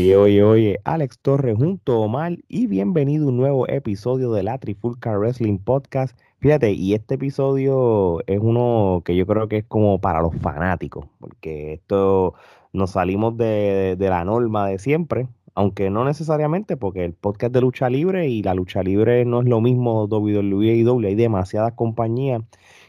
[0.00, 4.42] Oye, oye, oye, Alex Torres junto a Omar y bienvenido a un nuevo episodio de
[4.42, 6.18] la Trifulca Wrestling Podcast.
[6.38, 11.06] Fíjate, y este episodio es uno que yo creo que es como para los fanáticos,
[11.18, 12.32] porque esto
[12.72, 17.60] nos salimos de, de la norma de siempre, aunque no necesariamente, porque el podcast de
[17.60, 21.74] lucha libre y la lucha libre no es lo mismo WWE y W, hay demasiadas
[21.74, 22.42] compañías,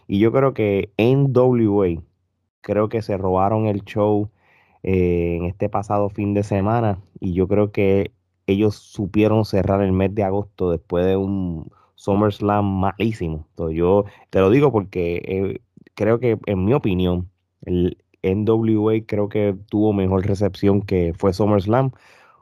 [0.08, 2.02] y yo creo que NWA,
[2.62, 4.30] creo que se robaron el show
[4.84, 8.12] eh, en este pasado fin de semana y yo creo que
[8.48, 13.46] ellos supieron cerrar el mes de agosto después de un SummerSlam malísimo.
[13.52, 15.62] Entonces yo te lo digo porque eh,
[15.96, 17.30] creo que en mi opinión
[17.64, 21.92] el NWA creo que tuvo mejor recepción que fue SummerSlam.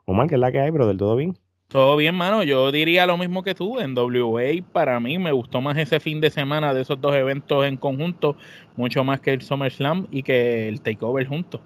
[0.06, 1.38] Omar, que es la que hay, del ¿Todo bien?
[1.68, 2.42] Todo bien, mano.
[2.44, 3.80] Yo diría lo mismo que tú.
[3.80, 7.64] En WA, para mí, me gustó más ese fin de semana de esos dos eventos
[7.66, 8.36] en conjunto,
[8.76, 11.62] mucho más que el SummerSlam y que el Takeover juntos.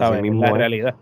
[0.00, 0.94] La realidad.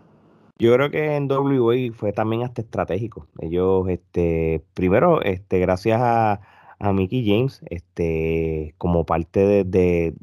[0.59, 3.27] Yo creo que en WA fue también hasta estratégico.
[3.39, 6.41] Ellos, este, primero, este, gracias a,
[6.79, 10.13] a Mickey James, este, como parte de,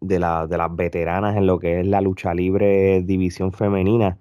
[0.00, 4.18] de, la, de las veteranas en lo que es la lucha libre división femenina,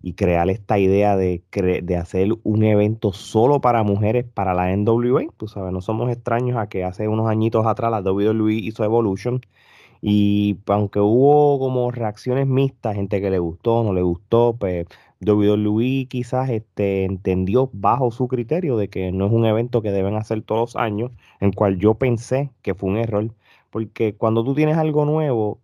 [0.00, 1.42] y crear esta idea de,
[1.82, 5.24] de hacer un evento solo para mujeres para la NWA.
[5.36, 9.40] Tú sabes, no somos extraños a que hace unos añitos atrás la WWE hizo Evolution
[10.00, 14.86] y aunque hubo como reacciones mixtas, gente que le gustó, no le gustó, pues
[15.20, 20.14] WWE quizás este, entendió bajo su criterio de que no es un evento que deben
[20.14, 21.10] hacer todos los años,
[21.40, 23.30] en cual yo pensé que fue un error,
[23.70, 25.58] porque cuando tú tienes algo nuevo,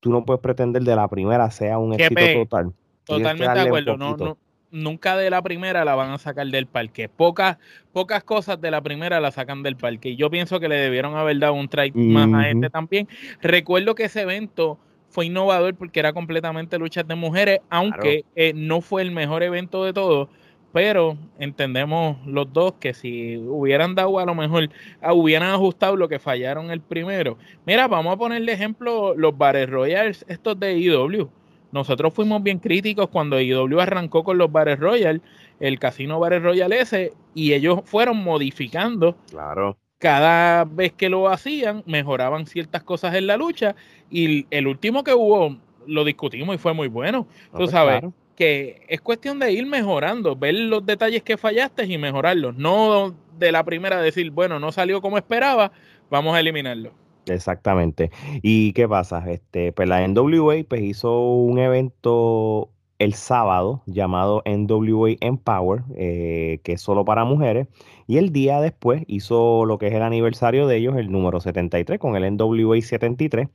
[0.00, 2.72] tú no puedes pretender de la primera sea un éxito total.
[3.04, 3.96] Totalmente de acuerdo.
[3.96, 4.36] No, no,
[4.76, 7.08] nunca de la primera la van a sacar del parque.
[7.08, 7.58] Pocas,
[7.92, 10.10] pocas cosas de la primera la sacan del parque.
[10.10, 13.08] Y yo pienso que le debieron haber dado un try más a este también.
[13.40, 14.78] Recuerdo que ese evento
[15.08, 19.84] fue innovador porque era completamente luchas de mujeres, aunque eh, no fue el mejor evento
[19.84, 20.28] de todos.
[20.72, 24.68] Pero entendemos los dos que si hubieran dado a lo mejor,
[25.00, 27.38] ah, hubieran ajustado lo que fallaron el primero.
[27.64, 31.30] Mira, vamos a ponerle ejemplo los Bares Royals, estos de IW
[31.76, 35.20] nosotros fuimos bien críticos cuando IW arrancó con los Bares Royal,
[35.60, 39.16] el Casino Bares Royal ese, y ellos fueron modificando.
[39.30, 39.76] Claro.
[39.98, 43.76] Cada vez que lo hacían, mejoraban ciertas cosas en la lucha.
[44.10, 45.56] Y el último que hubo,
[45.86, 47.26] lo discutimos y fue muy bueno.
[47.52, 48.02] Tú pues sabes.
[48.34, 52.56] que es cuestión de ir mejorando, ver los detalles que fallaste y mejorarlos.
[52.56, 55.72] No de la primera decir, bueno, no salió como esperaba,
[56.10, 56.92] vamos a eliminarlo.
[57.26, 58.10] Exactamente.
[58.42, 59.24] ¿Y qué pasa?
[59.30, 66.72] Este, pues la NWA pues, hizo un evento el sábado llamado NWA Empower, eh, que
[66.74, 67.68] es solo para mujeres,
[68.06, 71.98] y el día después hizo lo que es el aniversario de ellos, el número 73,
[71.98, 73.48] con el NWA 73.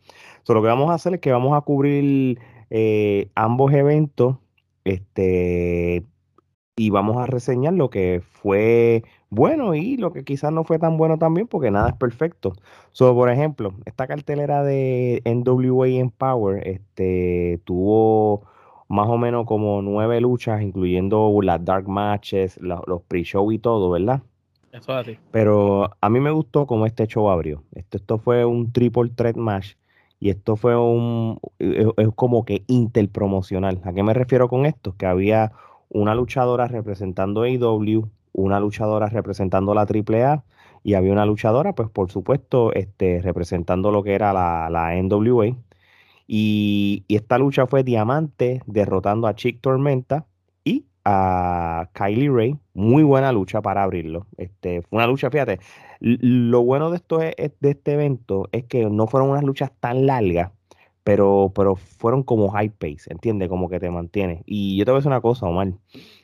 [0.43, 2.39] So, lo que vamos a hacer es que vamos a cubrir
[2.69, 4.37] eh, ambos eventos
[4.83, 6.05] este,
[6.75, 10.97] y vamos a reseñar lo que fue bueno y lo que quizás no fue tan
[10.97, 12.53] bueno también porque nada es perfecto.
[12.91, 18.43] So, por ejemplo, esta cartelera de NWA Empower este, tuvo
[18.87, 24.21] más o menos como nueve luchas, incluyendo las dark matches, los pre-show y todo, ¿verdad?
[24.73, 25.17] Eso es así.
[25.31, 27.63] Pero a mí me gustó como este show abrió.
[27.73, 29.75] Esto, esto fue un triple threat match
[30.19, 33.79] y esto fue un, es, es como que interpromocional.
[33.83, 34.95] ¿A qué me refiero con esto?
[34.97, 35.53] Que había
[35.89, 40.43] una luchadora representando AEW, una luchadora representando la AAA
[40.83, 45.55] y había una luchadora, pues por supuesto, este, representando lo que era la, la NWA.
[46.27, 50.25] Y, esta lucha fue Diamante derrotando a Chick Tormenta
[50.63, 52.57] y a Kylie Ray.
[52.73, 54.27] Muy buena lucha para abrirlo.
[54.37, 55.59] Este, fue una lucha, fíjate,
[55.99, 60.51] lo bueno de esto de este evento es que no fueron unas luchas tan largas,
[61.03, 63.49] pero, pero fueron como high pace, ¿entiendes?
[63.49, 64.43] Como que te mantiene.
[64.45, 65.73] Y yo te voy a decir una cosa, Omar.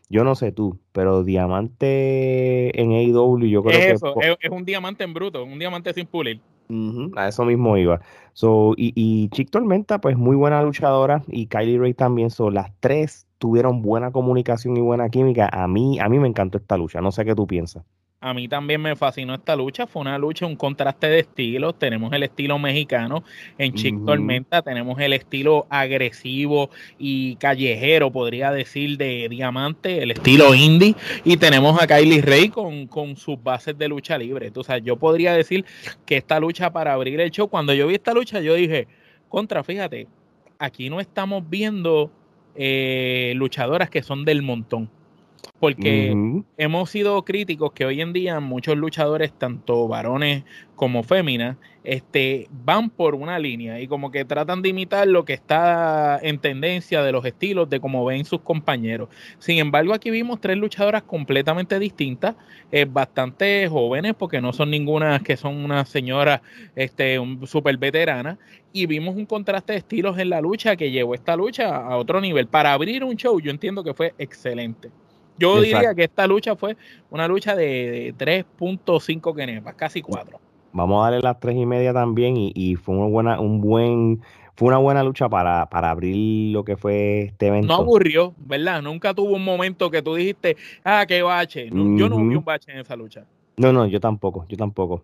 [0.10, 3.92] Yo no sé tú, pero diamante en AEW yo creo que...
[3.92, 6.40] Eso, es, un diamante en bruto, un diamante sin pulir.
[7.16, 8.00] a eso mismo iba.
[8.34, 12.30] So, y, y Chick Tormenta, pues muy buena luchadora, y Kylie Ray también.
[12.30, 15.50] Son las tres tuvieron buena comunicación y buena química.
[15.52, 17.02] A mí, a mí me encantó esta lucha.
[17.02, 17.84] No sé qué tú piensas.
[18.20, 19.86] A mí también me fascinó esta lucha.
[19.86, 21.78] Fue una lucha, un contraste de estilos.
[21.78, 23.24] Tenemos el estilo mexicano
[23.60, 30.56] en Chick Tormenta, tenemos el estilo agresivo y callejero, podría decir, de Diamante, el estilo
[30.56, 30.96] indie.
[31.24, 34.48] Y tenemos a Kylie Ray con, con sus bases de lucha libre.
[34.48, 35.64] Entonces, yo podría decir
[36.04, 38.88] que esta lucha para abrir el show, cuando yo vi esta lucha, yo dije,
[39.30, 40.08] contra, fíjate,
[40.58, 42.10] aquí no estamos viendo
[42.56, 44.90] eh, luchadoras que son del montón
[45.60, 50.44] porque hemos sido críticos que hoy en día muchos luchadores, tanto varones
[50.76, 55.34] como féminas, este, van por una línea y como que tratan de imitar lo que
[55.34, 59.10] está en tendencia de los estilos de cómo ven sus compañeros.
[59.40, 62.36] Sin embargo, aquí vimos tres luchadoras completamente distintas,
[62.72, 66.42] eh, bastante jóvenes, porque no son ninguna que son una señora
[66.76, 68.38] este, súper veterana,
[68.74, 72.22] y vimos un contraste de estilos en la lucha que llevó esta lucha a otro
[72.22, 72.48] nivel.
[72.48, 74.92] Para abrir un show, yo entiendo que fue excelente.
[75.38, 76.78] Yo diría que esta lucha fue
[77.10, 80.40] una lucha de, 3.5 kenepas, casi 4.
[80.74, 84.22] Vamos a darle las 3 y media también y, fue una buena, un buen,
[84.56, 87.68] fue una buena lucha para, abrir lo que fue este evento.
[87.68, 88.82] No aburrió, ¿verdad?
[88.82, 91.70] Nunca tuvo un momento que tú dijiste, ah, qué bache.
[91.72, 93.26] Yo no vi un bache en esa lucha.
[93.58, 95.04] No, no, yo tampoco, yo tampoco.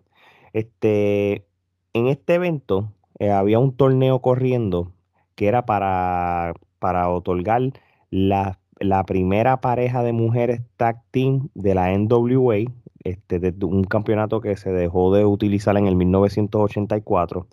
[0.52, 1.44] Este,
[1.92, 4.92] en este evento eh, había un torneo corriendo
[5.34, 7.62] que era para, para otorgar
[8.10, 12.64] las la primera pareja de mujeres tag team de la NWA,
[13.04, 17.46] este, de un campeonato que se dejó de utilizar en el 1984.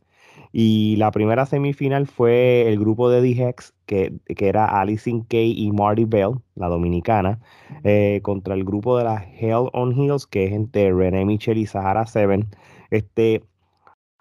[0.54, 5.72] Y la primera semifinal fue el grupo de D-Hex, que, que, era Alison Kay y
[5.72, 7.40] Marty Bell, la dominicana,
[7.84, 11.66] eh, contra el grupo de la Hell on Hills, que es entre René Michel y
[11.66, 12.48] Sahara Seven.
[12.90, 13.44] Este,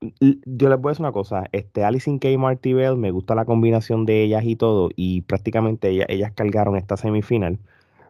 [0.01, 2.29] yo les voy a decir una cosa, este Alison K.
[2.39, 6.97] Marty Bell, me gusta la combinación de ellas y todo, y prácticamente ellas, cargaron esta
[6.97, 7.59] semifinal.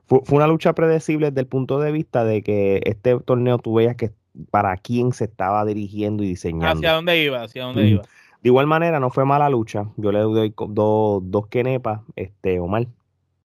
[0.07, 3.97] Fue, una lucha predecible desde el punto de vista de que este torneo tú veías
[3.97, 4.13] que
[4.51, 6.79] para quién se estaba dirigiendo y diseñando.
[6.79, 7.43] ¿Hacia dónde iba?
[7.43, 8.03] ¿Hacia dónde iba?
[8.03, 9.87] De igual manera, no fue mala lucha.
[9.97, 12.87] Yo le doy dos, dos quenepas, este, Omar.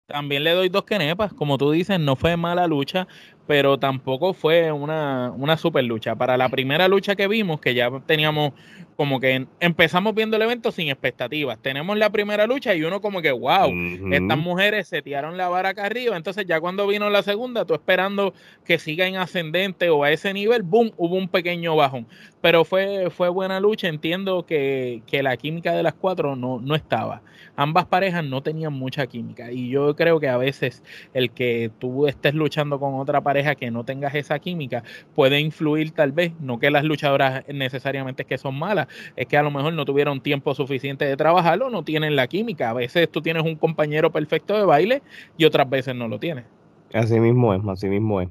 [0.06, 1.34] También le doy dos quenepas.
[1.34, 3.08] Como tú dices, no fue mala lucha
[3.48, 6.16] pero tampoco fue una, una super lucha.
[6.16, 8.54] Para la primera lucha que vimos, que ya teníamos
[8.96, 11.60] como que empezamos viendo el evento sin expectativas.
[11.62, 13.72] Tenemos la primera lucha y uno como que, wow,
[14.12, 16.18] estas mujeres se tiraron la vara acá arriba.
[16.18, 18.34] Entonces ya cuando vino la segunda, tú esperando
[18.66, 22.08] que siga en ascendente o a ese nivel, boom, hubo un pequeño bajón.
[22.42, 23.88] Pero fue, fue buena lucha.
[23.88, 27.22] Entiendo que, que la química de las cuatro no, no estaba.
[27.56, 29.52] Ambas parejas no tenían mucha química.
[29.52, 33.70] Y yo creo que a veces el que tú estés luchando con otra pareja que
[33.70, 38.38] no tengas esa química puede influir tal vez, no que las luchadoras necesariamente es que
[38.38, 38.83] son malas,
[39.16, 42.70] es que a lo mejor no tuvieron tiempo suficiente de trabajarlo, no tienen la química.
[42.70, 45.02] A veces tú tienes un compañero perfecto de baile
[45.38, 46.46] y otras veces no lo tienes.
[46.94, 48.30] Así mismo es, así mismo es.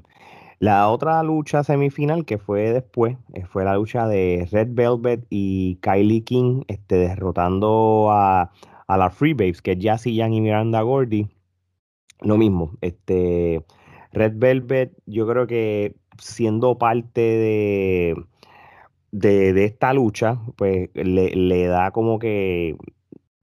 [0.59, 5.75] La otra lucha semifinal que fue después eh, fue la lucha de Red Velvet y
[5.81, 8.51] Kylie King este, derrotando a,
[8.87, 11.27] a las Free Babes, que es Jassy Young y Miranda Gordy.
[12.21, 13.65] Lo mismo, este
[14.13, 18.15] Red Velvet, yo creo que siendo parte de,
[19.13, 22.75] de, esta lucha, pues le, da como que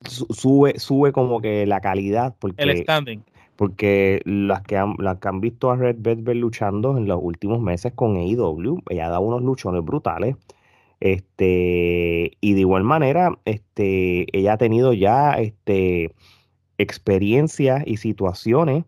[0.03, 2.35] sube, sube como que la calidad.
[2.39, 3.23] Porque, el standing.
[3.57, 7.61] Porque las que, han, las que han visto a Red Velvet luchando en los últimos
[7.61, 10.37] meses con AEW, ella da unos luchones brutales.
[10.99, 16.15] Este, y de igual manera, este, ella ha tenido ya este,
[16.79, 18.85] experiencias y situaciones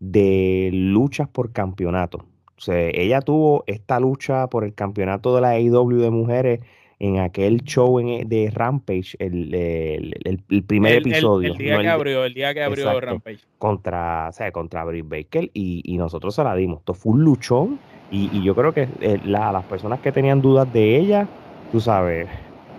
[0.00, 2.26] de luchas por campeonato
[2.68, 6.60] ella tuvo esta lucha por el campeonato de la AEW de mujeres
[7.02, 11.50] en aquel show en, de Rampage, el, el, primer episodio.
[11.52, 13.40] El, día que abrió, el día que abrió Rampage.
[13.58, 16.78] Contra, o sea, contra Britt Baker y, y, nosotros se la dimos.
[16.78, 17.80] Esto fue un luchón
[18.12, 21.26] y, y yo creo que eh, las personas que tenían dudas de ella,
[21.72, 22.28] tú sabes,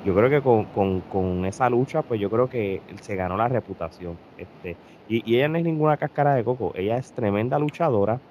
[0.05, 3.49] yo creo que con, con, con, esa lucha, pues yo creo que se ganó la
[3.49, 4.17] reputación.
[4.37, 4.77] Este,
[5.09, 8.21] y, y ella no es ninguna cáscara de coco, ella es tremenda luchadora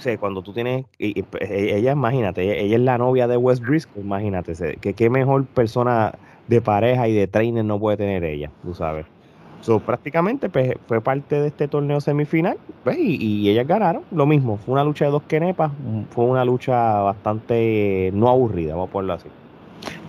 [0.00, 3.60] sé, cuando tú tienes, y, pues, e, ella, imagínate, ella, es la novia de Wes
[3.60, 6.12] Briscoe, imagínate, que qué mejor persona
[6.48, 9.06] de pareja y de trainer no puede tener ella, tú sabes.
[9.60, 14.02] So, prácticamente pues, fue parte de este torneo semifinal pues, y, ellas ganaron.
[14.10, 15.70] Lo mismo, fue una lucha de dos quenepas,
[16.10, 19.28] fue una lucha bastante no aburrida, vamos a ponerlo así.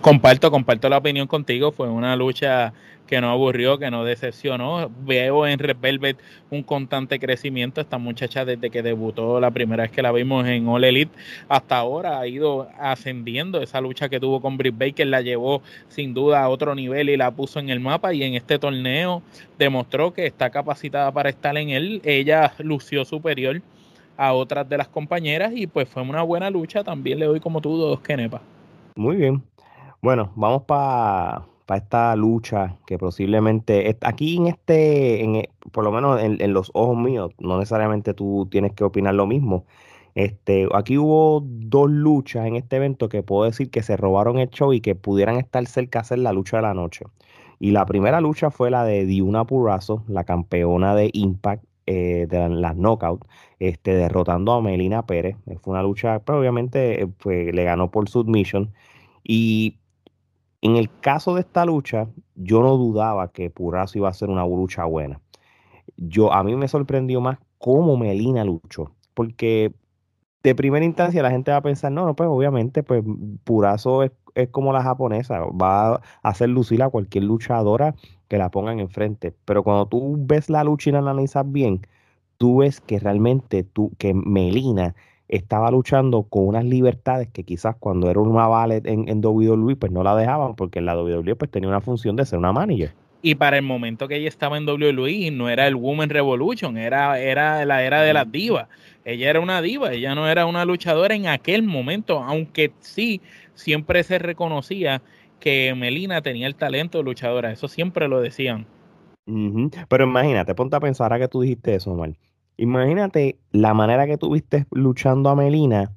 [0.00, 2.72] Comparto, comparto la opinión contigo, fue una lucha
[3.12, 4.90] que no aburrió, que no decepcionó.
[5.04, 6.16] Veo en Red Velvet
[6.50, 7.80] un constante crecimiento.
[7.82, 11.12] Esta muchacha desde que debutó la primera vez que la vimos en All Elite
[11.48, 13.60] hasta ahora ha ido ascendiendo.
[13.60, 17.18] Esa lucha que tuvo con Britt Baker la llevó sin duda a otro nivel y
[17.18, 19.22] la puso en el mapa y en este torneo
[19.58, 22.00] demostró que está capacitada para estar en él.
[22.04, 23.60] Ella lució superior
[24.16, 26.82] a otras de las compañeras y pues fue una buena lucha.
[26.82, 28.40] También le doy como tú dos kenepas.
[28.96, 29.51] Muy bien.
[30.02, 36.20] Bueno, vamos para esta lucha que posiblemente aquí en este, en, e, por lo menos
[36.20, 39.64] en, los ojos míos, no necesariamente tú tienes que opinar lo mismo.
[40.16, 44.50] Este, aquí hubo dos luchas en este evento que puedo decir que se robaron el
[44.50, 47.04] show y que pudieran estar cerca de hacer la lucha de la noche.
[47.60, 52.48] Y la primera lucha fue la de Diuna Purrazzo, la campeona de Impact, eh, de
[52.48, 53.28] las knockouts,
[53.60, 55.36] este, derrotando a Melina Pérez.
[55.62, 58.72] Fue una lucha, pero pues, obviamente pues, le ganó por submission.
[59.24, 59.78] Y
[60.62, 64.46] en el caso de esta lucha, yo no dudaba que Purazo iba a ser una
[64.46, 65.20] lucha buena.
[65.96, 69.74] Yo, a mí me sorprendió más cómo Melina luchó, porque
[70.42, 73.04] de primera instancia la gente va a pensar, no, no, pues obviamente, pues
[73.44, 74.12] Purazo es,
[74.50, 77.94] como la japonesa, va a hacer lucir a cualquier luchadora
[78.28, 79.34] que la pongan enfrente.
[79.44, 81.86] Pero cuando tú ves la lucha y la analizas bien,
[82.38, 84.94] tú ves que realmente tú, que Melina
[85.32, 89.90] estaba luchando con unas libertades que quizás cuando era una ballet en, en WWE, pues
[89.90, 92.92] no la dejaban, porque en la WWE pues tenía una función de ser una manager.
[93.22, 97.18] Y para el momento que ella estaba en WWE, no era el Women Revolution, era,
[97.18, 98.68] era la era de las divas.
[99.04, 103.22] Ella era una diva, ella no era una luchadora en aquel momento, aunque sí,
[103.54, 105.00] siempre se reconocía
[105.40, 108.66] que Melina tenía el talento de luchadora, eso siempre lo decían.
[109.88, 112.10] Pero imagínate, ponte a pensar a que tú dijiste eso, Omar.
[112.56, 115.92] Imagínate la manera que tuviste luchando a Melina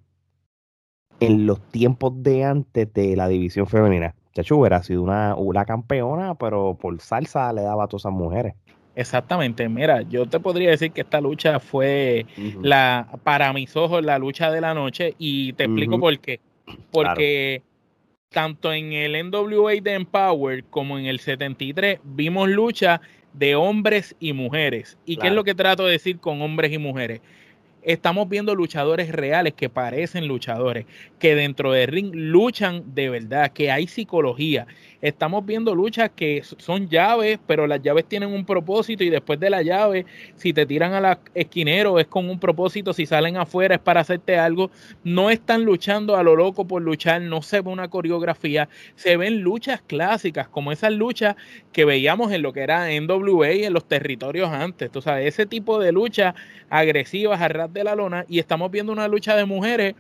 [1.20, 4.16] en los tiempos de antes de la división femenina.
[4.34, 8.54] Chacho, hubiera sido una, una campeona, pero por salsa le daba a todas esas mujeres.
[8.96, 12.26] Exactamente, mira, yo te podría decir que esta lucha fue
[12.62, 16.40] la, para mis ojos, la lucha de la noche, y te explico por qué.
[16.92, 17.62] Porque
[18.30, 23.02] tanto en el NWA de Empower como en el 73 vimos lucha
[23.38, 24.98] de hombres y mujeres.
[25.06, 27.22] ¿Y qué es lo que trato de decir con hombres y mujeres?
[27.86, 30.86] Estamos viendo luchadores reales que parecen luchadores,
[31.20, 34.66] que dentro del ring luchan de verdad, que hay psicología.
[35.02, 39.52] Estamos viendo luchas que son llaves, pero las llaves tienen un propósito y después de
[39.52, 43.76] la llave, si te tiran a la esquinero es con un propósito, si salen afuera
[43.76, 44.72] es para hacerte algo.
[45.04, 49.42] No están luchando a lo loco por luchar, no se ve una coreografía, se ven
[49.42, 51.36] luchas clásicas como esas luchas
[51.72, 54.92] que veíamos en lo que era NWA en los territorios antes.
[54.92, 56.34] Tú sabes, ese tipo de luchas
[56.72, 59.94] agresivas, a de la lona y estamos viendo una lucha de mujeres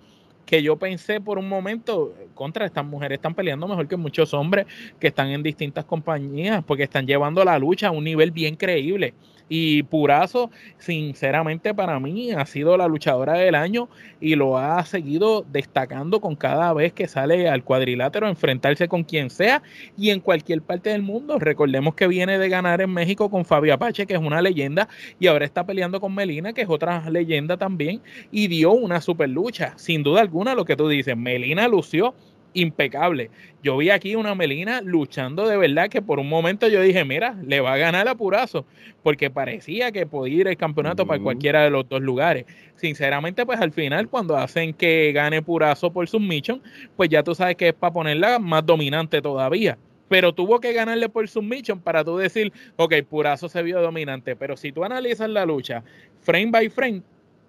[0.45, 4.65] que yo pensé por un momento, contra estas mujeres están peleando mejor que muchos hombres
[4.99, 9.13] que están en distintas compañías, porque están llevando la lucha a un nivel bien creíble.
[9.47, 15.45] Y Purazo, sinceramente para mí, ha sido la luchadora del año y lo ha seguido
[15.51, 19.61] destacando con cada vez que sale al cuadrilátero, enfrentarse con quien sea
[19.97, 21.37] y en cualquier parte del mundo.
[21.37, 24.87] Recordemos que viene de ganar en México con Fabio Apache, que es una leyenda,
[25.19, 29.29] y ahora está peleando con Melina, que es otra leyenda también, y dio una super
[29.29, 29.73] lucha.
[29.77, 32.15] Sin duda alguna, lo que tú dices, Melina lució
[32.55, 33.29] impecable.
[33.61, 37.37] Yo vi aquí una Melina luchando de verdad que por un momento yo dije, mira,
[37.45, 38.65] le va a ganar a Purazo,
[39.03, 42.45] porque parecía que podía ir el campeonato para cualquiera de los dos lugares.
[42.75, 46.61] Sinceramente, pues al final cuando hacen que gane Purazo por submission,
[46.95, 49.77] pues ya tú sabes que es para ponerla más dominante todavía.
[50.07, 54.35] Pero tuvo que ganarle por submission para tú decir, ok, Purazo se vio dominante.
[54.35, 55.83] Pero si tú analizas la lucha
[56.21, 57.01] frame by frame,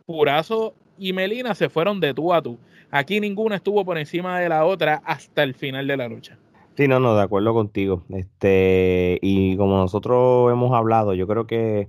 [0.07, 2.59] Purazo y Melina se fueron de tú a tú.
[2.91, 6.39] Aquí ninguna estuvo por encima de la otra hasta el final de la lucha.
[6.77, 8.03] Sí, no, no, de acuerdo contigo.
[8.11, 11.89] Este, y como nosotros hemos hablado, yo creo que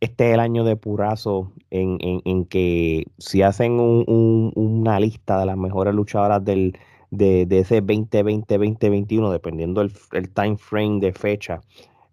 [0.00, 5.56] este es el año de purazo en, en, que si hacen una lista de las
[5.56, 6.78] mejores luchadoras del,
[7.10, 11.60] de, ese 2020-2021, dependiendo el, el time frame de fecha,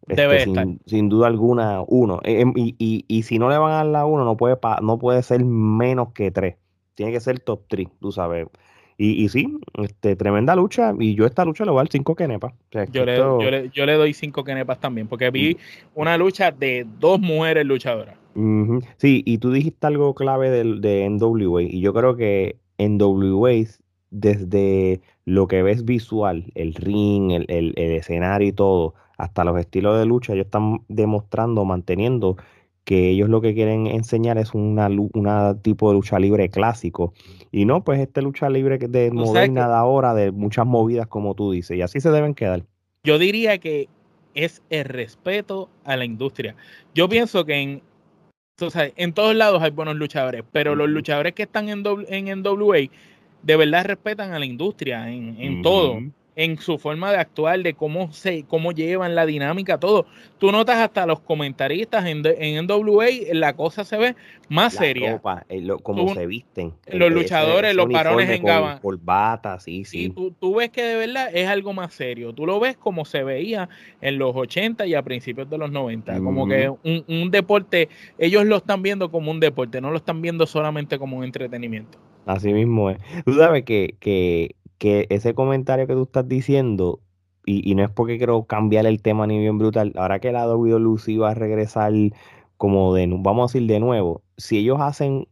[0.08, 2.20] este, sin, sin, duda alguna, uno.
[2.24, 4.98] Em, y, y, y, si no le van a dar la uno, no puede, no
[4.98, 6.56] puede ser menos que tres.
[6.98, 8.48] Tiene que ser top 3, tú sabes.
[8.98, 10.96] Y, y sí, este, tremenda lucha.
[11.00, 12.54] Y yo esta lucha le voy a dar 5 kenepas.
[12.92, 15.58] yo, le, yo, le, yo, le, doy 5 kenepas también, porque vi mm.
[15.94, 18.16] una lucha de dos mujeres luchadoras.
[18.98, 21.62] Sí, y tú dijiste algo clave de, de NWA.
[21.62, 23.52] Y yo creo que NWA,
[24.10, 29.60] desde lo que ves visual, el ring, el, el, el escenario y todo, hasta los
[29.60, 32.38] estilos de lucha, ellos están demostrando, manteniendo
[32.88, 37.14] que ellos lo que quieren enseñar es una, una tipo de lucha libre clásico.
[37.52, 41.52] Y no, pues esta lucha libre de moderna de ahora, de muchas movidas, como tú
[41.52, 42.64] dices, y así se deben quedar.
[43.04, 43.90] Yo diría que
[44.36, 46.56] es el respeto a la industria.
[46.96, 47.82] Yo pienso que en,
[48.96, 52.78] en todos lados hay buenos luchadores, pero los luchadores que están en, en NWA
[53.44, 56.00] de verdad respetan a la industria en, en todo
[56.38, 60.06] en su forma de actuar, de cómo se, cómo llevan la dinámica, todo.
[60.38, 64.16] Tú notas hasta los comentaristas en, en NWA, la cosa se ve
[64.48, 65.14] más seria.
[65.14, 66.76] Ropa, eh, cómo se visten.
[66.92, 68.80] Los luchadores, los parones en Gaba.
[68.80, 70.14] Por bata, sí, sí.
[70.16, 72.34] Y tú, ves que de verdad es algo más serio.
[72.34, 73.68] Tú lo ves como se veía
[74.00, 76.20] en los 80 y a principios de los 90.
[76.20, 77.90] Como que un, un deporte,
[78.20, 81.98] ellos lo están viendo como un deporte, no lo están viendo solamente como un entretenimiento.
[82.28, 82.98] Así mismo es.
[83.26, 87.02] Tú sabes que, que que ese comentario que tú estás diciendo,
[87.46, 91.18] y, no es porque quiero cambiar el tema ni bien brutal, ahora que la WWE
[91.18, 91.94] va a regresar
[92.58, 95.28] como de, vamos a decir de nuevo, si ellos hacen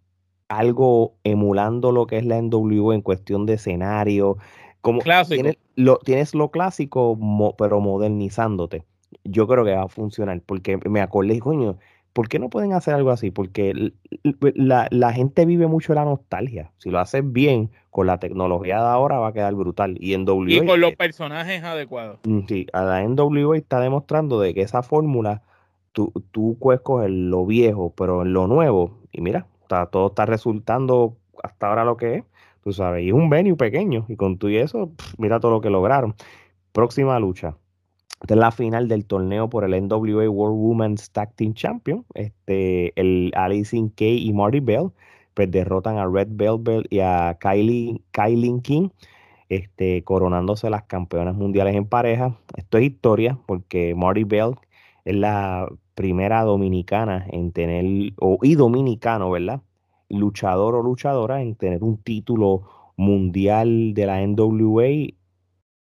[0.47, 4.37] algo emulando lo que es la NWO en cuestión de escenario,
[4.81, 7.17] como tienes lo, tienes lo clásico,
[7.57, 8.83] pero modernizándote.
[9.23, 11.77] Yo creo que va a funcionar, porque me acordé, coño,
[12.13, 13.31] ¿por qué no pueden hacer algo así?
[13.31, 13.91] Porque
[14.23, 16.71] la, gente vive mucho la nostalgia.
[16.77, 19.95] Si lo haces bien, con la tecnología de ahora va a quedar brutal.
[20.01, 22.19] Y en W Y con los personajes adecuados.
[22.25, 25.43] Mm, sí, a la NWA está demostrando de que esa fórmula,
[25.93, 30.25] tú, tú puedes coger lo viejo, pero en lo nuevo, y mira, está, todo está
[30.25, 32.23] resultando hasta ahora lo que es,
[32.65, 35.61] tú sabes, y es un venue pequeño, y con tú y eso, mira todo lo
[35.61, 36.15] que lograron.
[36.73, 37.55] Próxima lucha.
[38.19, 42.05] Esta es la final del torneo por el NWA World Women's Tag Team Champion.
[42.13, 44.91] Este, el Alison Kay y Marty Bell
[45.35, 48.89] pues derrotan a Red Velvet y a Kylie, Kylie King,
[49.49, 52.35] este, coronándose las campeonas mundiales en pareja.
[52.55, 54.55] Esto es historia porque Marty Bell
[55.03, 59.61] es la primera dominicana en tener, o, y dominicano, ¿verdad?
[60.09, 62.63] Luchador o luchadora en tener un título
[62.97, 64.87] mundial de la NWA,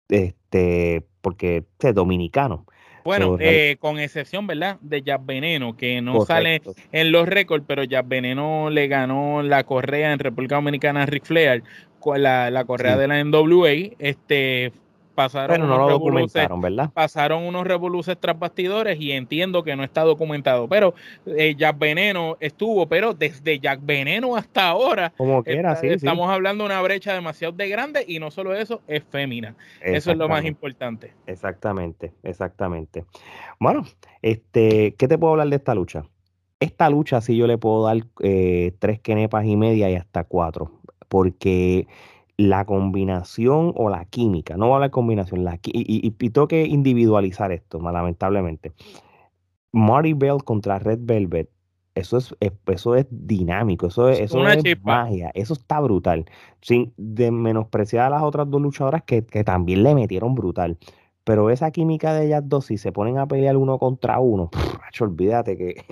[0.09, 2.67] este, porque es dominicano.
[3.05, 4.79] Bueno, eh, con excepción, ¿verdad?
[4.81, 9.65] De Jazz Veneno, que no sale en los récords, pero Jazz Veneno le ganó la
[9.65, 11.63] correa en República Dominicana a Ric Flair,
[12.17, 13.73] la, la correa de la NWA.
[13.99, 14.73] Este,
[15.15, 16.91] pasaron unos ¿verdad?
[16.93, 20.69] Pasaron unos revoluces tras bastidores y entiendo que no está documentado.
[20.69, 20.95] Pero
[21.27, 25.13] eh, Jack Veneno estuvo, pero desde Jack Veneno hasta ahora.
[25.17, 28.83] Como quiera, sí, Estamos hablando de una brecha demasiado de grande y no solo eso,
[28.87, 29.55] es fémina.
[29.81, 31.13] Eso es lo más importante.
[31.27, 33.05] Exactamente, exactamente.
[33.61, 33.85] Bueno,
[34.23, 36.05] este, ¿qué te puedo hablar de esta lucha?
[36.61, 40.81] Esta lucha sí yo le puedo dar eh, tres quenepas y media y hasta cuatro.
[41.09, 41.87] Porque
[42.37, 46.65] la combinación o la química, no va a la combinación, la, y, y, tengo que
[46.67, 48.73] individualizar esto, lamentablemente.
[49.73, 51.49] Marty Bell contra Red Velvet,
[51.95, 56.25] eso es, eso es dinámico, eso es, eso es magia, eso está brutal.
[56.61, 60.77] Sin de menospreciar a las otras dos luchadoras que, también le metieron brutal.
[61.23, 64.51] Pero esa química de ellas dos, si se ponen a pelear uno contra uno,
[65.01, 65.85] olvídate que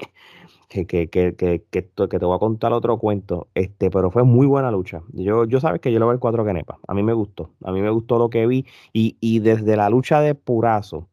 [0.73, 4.47] que, que, que, que, que, te voy a contar otro cuento, este, pero fue muy
[4.47, 5.03] buena lucha.
[5.13, 6.79] Yo, yo sabes que yo le voy al cuatro canepas.
[6.89, 7.51] A mí me gustó.
[7.63, 8.65] A mí me gustó lo que vi.
[8.93, 11.09] Y, y desde la lucha de Purazo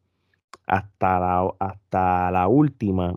[0.66, 3.14] hasta la, hasta la última,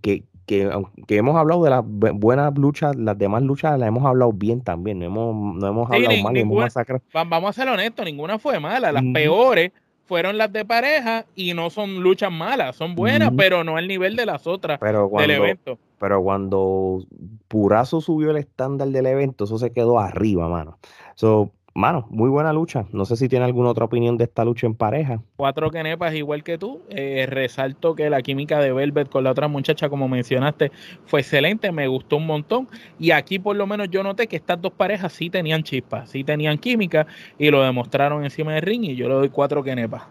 [0.00, 0.70] que, que,
[1.16, 5.00] hemos hablado de las buenas luchas, las demás luchas las hemos hablado bien también.
[5.00, 6.74] No hemos, no hemos hablado mal, hemos
[7.12, 8.92] Vamos a ser honestos, ninguna fue mala.
[8.92, 9.72] Las peores
[10.10, 14.16] fueron las de pareja y no son luchas malas, son buenas, pero no al nivel
[14.16, 15.78] de las otras del evento.
[16.00, 17.04] Pero cuando
[17.46, 20.78] Purazo subió el estándar del evento, eso se quedó arriba, mano.
[21.14, 22.84] So, mano, muy buena lucha.
[22.92, 25.22] No sé si tiene alguna otra opinión de esta lucha en pareja.
[25.36, 26.82] Cuatro kenepas igual que tú.
[26.90, 30.70] Eh, resalto que la química de Velvet con la otra muchacha, como mencionaste,
[31.06, 31.72] fue excelente.
[31.72, 32.68] Me gustó un montón.
[32.98, 36.22] Y aquí por lo menos yo noté que estas dos parejas sí tenían chispas, sí
[36.22, 37.06] tenían química
[37.38, 40.02] y lo demostraron encima del ring y yo le doy cuatro kenepas.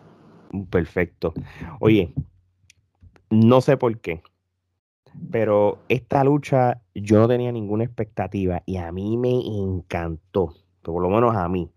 [0.70, 1.34] Perfecto.
[1.80, 2.12] Oye,
[3.30, 4.24] no sé por qué.
[5.32, 11.10] Pero esta lucha yo no tenía ninguna expectativa y a mí me encantó por lo
[11.10, 11.70] menos a mí,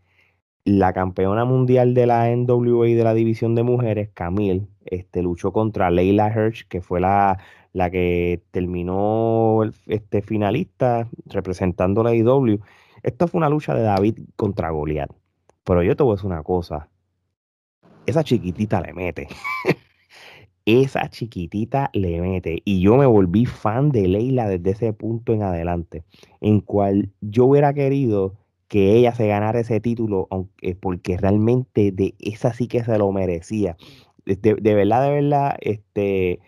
[0.65, 5.91] la campeona mundial de la NWA de la división de mujeres, Camille, este, luchó contra
[5.91, 7.39] Leila Hirsch, que fue la,
[7.73, 12.61] la que terminó este finalista representando la IW.
[13.03, 15.11] Esta fue una lucha de David contra Goliat.
[15.65, 16.89] Pero yo te voy a decir una cosa.
[18.07, 19.29] Esa chiquitita le mete.
[20.65, 22.63] esa chiquitita le mete.
[22.65, 26.05] Y yo me volví fan de Leila desde ese punto en adelante.
[26.41, 28.35] En cual yo hubiera querido
[28.73, 33.13] que ella se ganara ese título, aunque, porque realmente de esa sí que se lo
[33.13, 33.77] merecía.
[34.25, 36.41] De, de verdad, de verdad, este,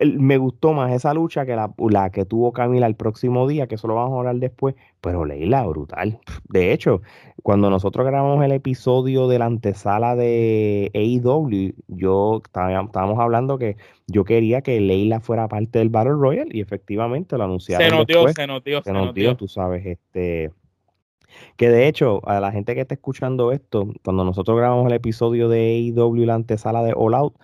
[0.00, 3.76] me gustó más esa lucha que la, la, que tuvo Camila el próximo día, que
[3.76, 6.18] eso lo vamos a hablar después, pero Leila, brutal.
[6.48, 7.00] De hecho,
[7.44, 13.76] cuando nosotros grabamos el episodio de la antesala de AEW, yo estábamos hablando que
[14.08, 17.88] yo quería que Leila fuera parte del Battle Royale y efectivamente lo anunciaron.
[17.88, 20.50] Se notió, se notió, se, notió, tú sabes, este
[21.56, 25.48] que de hecho, a la gente que está escuchando esto, cuando nosotros grabamos el episodio
[25.48, 27.34] de AEW, la antesala de All Out,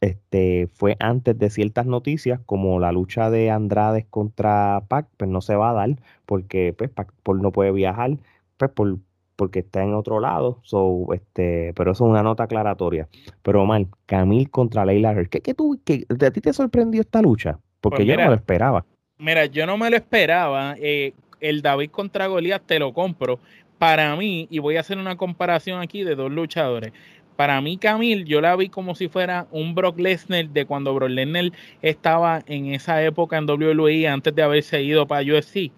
[0.00, 5.40] este, fue antes de ciertas noticias, como la lucha de Andrade contra Pac, pues no
[5.40, 5.90] se va a dar,
[6.26, 8.18] porque pues, Pac no puede viajar,
[8.56, 8.98] pues por,
[9.36, 13.08] porque está en otro lado, so, este, pero eso es una nota aclaratoria.
[13.42, 17.58] Pero mal, Camille contra Leila ¿qué, qué tú, qué, ¿a ti te sorprendió esta lucha?
[17.80, 18.84] Porque pues yo no me lo esperaba.
[19.18, 20.74] Mira, yo no me lo esperaba.
[20.78, 23.38] Eh, el David contra Goliath te lo compro.
[23.78, 26.92] Para mí, y voy a hacer una comparación aquí de dos luchadores.
[27.36, 31.10] Para mí, Camille, yo la vi como si fuera un Brock Lesnar de cuando Brock
[31.10, 35.70] Lesnar estaba en esa época en WWE antes de haberse ido para UFC.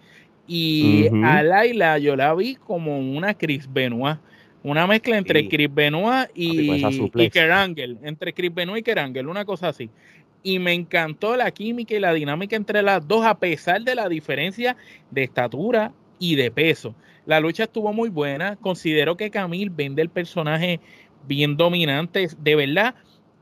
[0.47, 4.17] Y a Laila yo la vi como una Chris Benoit.
[4.63, 6.83] Una mezcla entre Chris Benoit y,
[7.15, 7.97] y Kerangel.
[8.03, 9.89] Entre Chris Benoit y Kerangel, una cosa así.
[10.43, 14.07] Y me encantó la química y la dinámica entre las dos, a pesar de la
[14.07, 14.77] diferencia
[15.11, 16.95] de estatura y de peso.
[17.25, 18.55] La lucha estuvo muy buena.
[18.55, 20.79] Considero que Camille vende el personaje
[21.27, 22.27] bien dominante.
[22.39, 22.95] De verdad,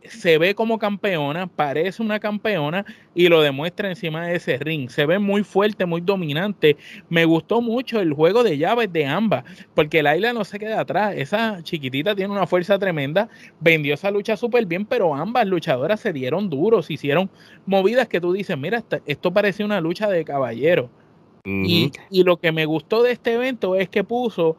[0.09, 4.89] se ve como campeona, parece una campeona y lo demuestra encima de ese ring.
[4.89, 6.77] Se ve muy fuerte, muy dominante.
[7.09, 9.43] Me gustó mucho el juego de llaves de ambas,
[9.73, 11.13] porque Laila no se queda atrás.
[11.15, 16.13] Esa chiquitita tiene una fuerza tremenda, vendió esa lucha súper bien, pero ambas luchadoras se
[16.13, 17.29] dieron duros, hicieron
[17.65, 20.89] movidas que tú dices, mira, esto parece una lucha de caballero.
[21.45, 24.57] y, y lo que me gustó de este evento es que puso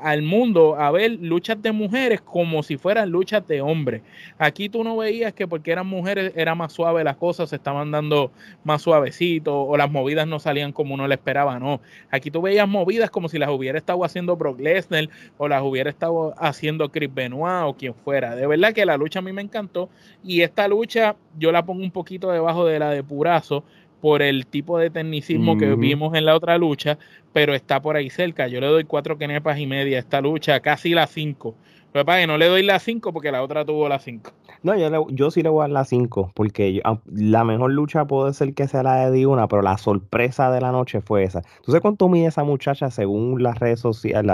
[0.00, 4.02] al mundo a ver luchas de mujeres como si fueran luchas de hombres.
[4.38, 7.90] Aquí tú no veías que porque eran mujeres era más suave las cosas, se estaban
[7.90, 8.30] dando
[8.64, 11.80] más suavecito o las movidas no salían como uno le esperaba, no.
[12.10, 15.90] Aquí tú veías movidas como si las hubiera estado haciendo Brock Lesnar o las hubiera
[15.90, 18.36] estado haciendo Chris Benoit o quien fuera.
[18.36, 19.88] De verdad que la lucha a mí me encantó
[20.24, 23.64] y esta lucha yo la pongo un poquito debajo de la de Purazo
[24.06, 26.96] por el tipo de tecnicismo que vimos en la otra lucha,
[27.32, 28.46] pero está por ahí cerca.
[28.46, 31.56] Yo le doy cuatro kenepas y media a esta lucha, casi las cinco.
[31.96, 34.32] Lo que que no le doy las cinco porque la otra tuvo las cinco.
[34.62, 38.34] No, yo, yo sí le voy a dar las cinco, porque la mejor lucha puede
[38.34, 41.40] ser que sea la de Diuna, pero la sorpresa de la noche fue esa.
[41.62, 44.30] ¿Tú sabes cuánto mide esa muchacha según las redes sociales?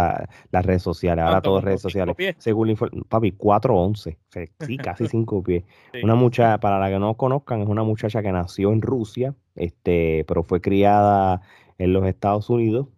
[0.51, 2.17] las redes sociales, ahora todas redes sociales.
[2.39, 2.75] Según la
[3.09, 4.17] papi, 4'11,
[4.59, 5.65] sí, casi cinco pies.
[6.03, 10.25] Una muchacha, para la que no conozcan, es una muchacha que nació en Rusia, este,
[10.27, 11.43] pero fue criada
[11.79, 12.89] en los Estados Unidos.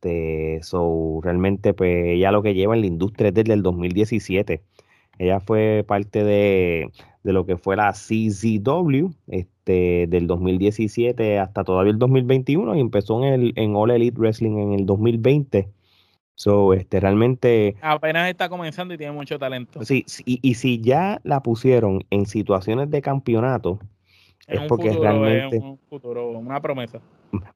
[0.00, 4.62] Este, so, realmente, pues ella lo que lleva en la industria es desde el 2017
[5.18, 6.90] ella fue parte de,
[7.24, 13.32] lo que fue la CZW este, del 2017 hasta todavía el 2021 y empezó en,
[13.32, 15.68] el, en All Elite Wrestling en el 2020.
[16.36, 17.74] So, este, realmente...
[17.82, 19.84] Apenas está comenzando y tiene mucho talento.
[19.84, 23.80] Sí, y, si ya la pusieron en situaciones de campeonato,
[24.48, 25.58] es, porque realmente...
[25.58, 27.00] un futuro, una promesa.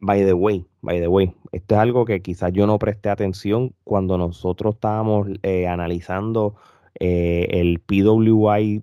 [0.01, 3.73] By the way, by the way, esto es algo que quizás yo no presté atención
[3.85, 6.55] cuando nosotros estábamos eh, analizando
[7.01, 8.83] eh, el PWI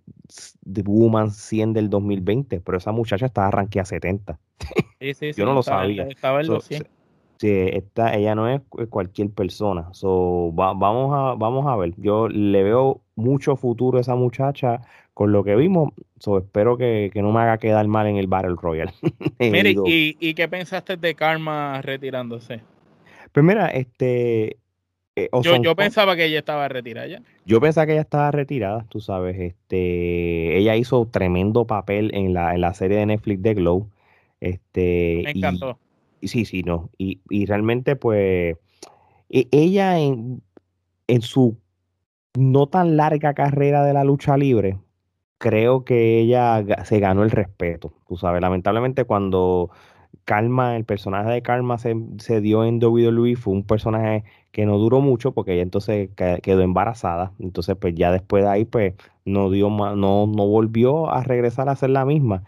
[0.84, 4.39] Woman 100 del 2020, pero esa muchacha estaba a 70.
[5.38, 6.04] Yo no lo sabía.
[6.04, 6.88] Estaba en los 100.
[7.38, 9.88] Sí, ella no es cualquier persona.
[9.93, 11.93] So, vamos, a, vamos a ver.
[11.95, 14.82] Yo le veo mucho futuro a esa muchacha
[15.19, 15.91] con lo que vimos.
[16.17, 18.93] So, espero que, no me haga quedar mal en el Battle Royale.
[19.39, 22.62] Mire, ¿y, ¿y qué pensaste de Karma retirándose?
[23.34, 24.55] Pues mira, este,
[25.17, 27.21] eh, yo, pensaba que ella estaba retirada ya.
[27.43, 29.38] Yo pensaba que ella estaba retirada, tú sabes.
[29.38, 33.89] Este, ella hizo tremendo papel en la, en la serie de Netflix de Glow.
[34.39, 35.77] Este, Me encantó.
[36.21, 36.91] Y, sí, sí, no.
[36.97, 38.55] Y, realmente, pues,
[39.29, 40.41] e, ella en,
[41.08, 41.58] en su
[42.38, 44.77] no tan larga carrera de la lucha libre,
[45.39, 47.93] creo que ella se ganó el respeto.
[48.08, 49.71] Tú sabes, lamentablemente cuando
[50.25, 54.78] Karma, el personaje de Karma se, se, dio en WWE, fue un personaje que no
[54.78, 56.10] duró mucho porque ella entonces
[56.43, 57.34] quedó embarazada.
[57.39, 58.93] Entonces, pues ya después de ahí, pues
[59.25, 62.43] no dio no, no volvió a regresar a ser la misma.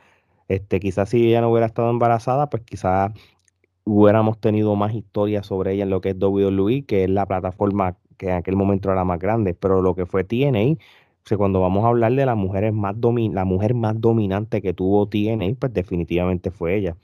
[0.47, 3.13] Este, quizás si ella no hubiera estado embarazada, pues quizás
[3.85, 7.97] hubiéramos tenido más historias sobre ella en lo que es WWE, que es la plataforma
[8.17, 9.53] que en aquel momento era más grande.
[9.55, 10.77] Pero lo que fue TNA,
[11.29, 15.07] o cuando vamos a hablar de las mujeres más la mujer más dominante que tuvo
[15.07, 16.95] TNA, pues definitivamente fue ella.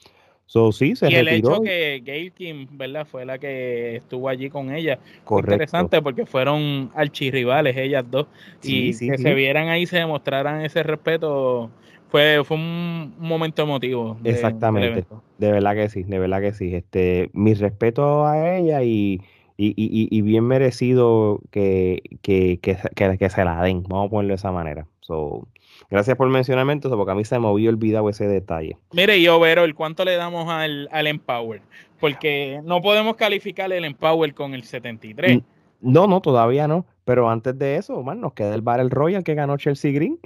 [0.48, 3.06] So, sí, se y el hecho que Gail Kim, ¿verdad?
[3.06, 4.98] Fue la que estuvo allí con ella.
[5.26, 5.54] Correcto.
[5.54, 8.28] interesante porque fueron archirrivales ellas dos.
[8.64, 11.70] y que se vieran ahí, se demostraran ese respeto.
[12.10, 14.18] Fue, fue un momento emotivo.
[14.24, 15.06] Exactamente.
[15.38, 16.74] De verdad que sí, de verdad que sí.
[16.74, 19.22] Este, mi respeto a ella y,
[19.58, 22.78] y, y, y bien merecido que, que, que,
[23.18, 23.84] que, se la den.
[23.84, 24.88] Vamos a ponerlo de esa manera.
[25.02, 25.48] So,
[25.90, 28.78] Gracias por mencionarme eso, porque a mí se me había olvidado ese detalle.
[28.92, 31.62] Mire, yo, el ¿cuánto le damos al, al Empower?
[32.00, 35.42] Porque no podemos calificar el Empower con el 73.
[35.82, 36.86] No, no, todavía no.
[37.06, 40.20] Pero antes de eso, man, nos queda el Battle Royal que ganó Chelsea Green.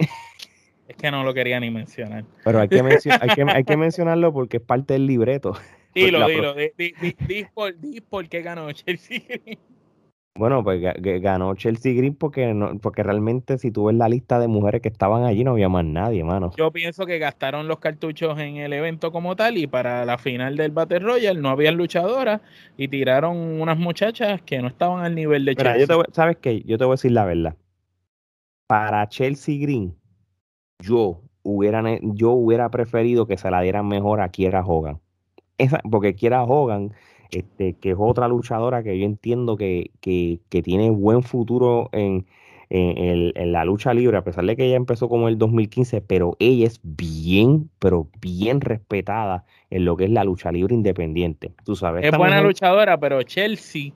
[0.88, 2.24] Es que no lo quería ni mencionar.
[2.44, 5.54] Pero hay que, hay que, mencionarlo porque es parte del libreto.
[5.94, 6.54] Dilo, dilo.
[6.54, 9.58] Di, por, di por qué ganó Chelsea Green.
[10.34, 10.80] Bueno, pues
[11.20, 14.88] ganó Chelsea Green porque, no, porque realmente si tú ves la lista de mujeres que
[14.88, 16.52] estaban allí no había más nadie, mano.
[16.56, 20.56] Yo pienso que gastaron los cartuchos en el evento como tal y para la final
[20.56, 22.40] del Battle Royale no había luchadoras
[22.78, 25.96] y tiraron unas muchachas que no estaban al nivel de Chelsea.
[26.12, 26.62] ¿Sabes qué?
[26.62, 27.54] Yo te voy a decir la verdad.
[28.66, 29.94] para Chelsea Green,
[30.82, 34.98] yo hubiera, yo hubiera preferido que se la dieran mejor a Kiera Hogan.
[35.62, 36.92] Esa, porque Kiera Hogan,
[37.30, 42.26] este, que es otra luchadora que yo entiendo que, que, que tiene buen futuro en,
[42.74, 46.66] en, la lucha libre, a pesar de que ella empezó como el 2015, pero ella
[46.66, 51.52] es bien, pero bien respetada en lo que es la lucha libre independiente.
[51.64, 52.04] Tú sabes.
[52.04, 53.92] Es buena luchadora, pero Chelsea,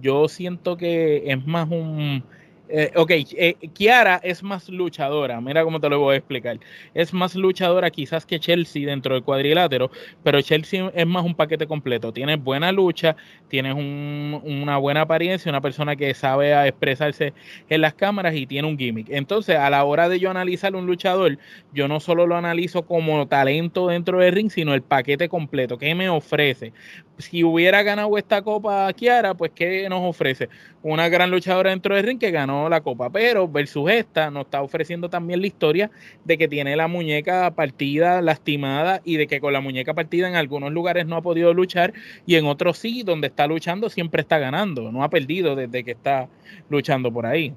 [0.00, 2.24] yo siento que es más un
[2.70, 6.58] eh, ok, eh, Kiara es más luchadora, mira cómo te lo voy a explicar.
[6.94, 9.90] Es más luchadora quizás que Chelsea dentro del cuadrilátero,
[10.22, 12.12] pero Chelsea es más un paquete completo.
[12.12, 13.16] Tienes buena lucha,
[13.48, 17.32] tienes una buena apariencia, una persona que sabe expresarse
[17.68, 19.08] en las cámaras y tiene un gimmick.
[19.10, 21.38] Entonces, a la hora de yo analizar un luchador,
[21.72, 25.78] yo no solo lo analizo como talento dentro del ring, sino el paquete completo.
[25.78, 26.72] ¿Qué me ofrece?
[27.18, 30.48] Si hubiera ganado esta copa Kiara, pues ¿qué nos ofrece?
[30.82, 34.62] Una gran luchadora dentro del ring que ganó la copa, pero versus esta nos está
[34.62, 35.90] ofreciendo también la historia
[36.24, 40.36] de que tiene la muñeca partida, lastimada y de que con la muñeca partida en
[40.36, 41.94] algunos lugares no ha podido luchar
[42.26, 45.90] y en otros sí, donde está luchando siempre está ganando, no ha perdido desde que
[45.92, 46.28] está
[46.70, 47.52] luchando por ahí.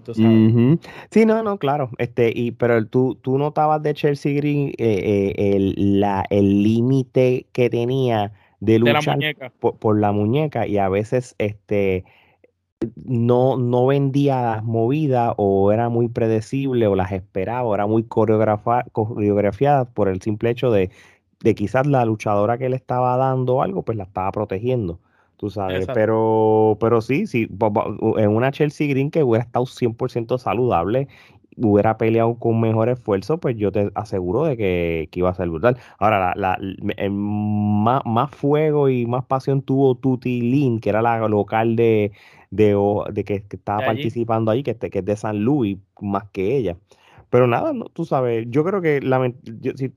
[1.12, 1.92] Sí, no, no, claro.
[2.00, 7.46] Este, y, pero tú, tú notabas de Chelsea Green eh, eh, el, la, el límite
[7.52, 9.18] que tenía de luchar
[9.60, 12.04] Por, por, la muñeca y a veces este
[12.96, 18.04] no, no vendía las movidas o era muy predecible o las esperaba o era muy
[18.04, 20.90] coreografiada por el simple hecho de,
[21.42, 25.00] de quizás la luchadora que le estaba dando algo, pues la estaba protegiendo,
[25.38, 25.88] tú sabes.
[25.94, 27.48] Pero, pero sí, sí,
[28.18, 31.08] en una Chelsea Green que hubiera estado 100% saludable
[31.58, 35.78] hubiera peleado con mejor esfuerzo, pues yo te aseguro de que, iba a ser brutal.
[36.00, 36.58] Ahora, la,
[37.10, 42.12] más, más, fuego y más pasión tuvo Tuti Lin, que era la local de,
[42.52, 46.78] de, que, estaba participando ahí, que, que es de San Luis, más que ella.
[47.32, 49.00] Pero nada, no, tú sabes, yo creo que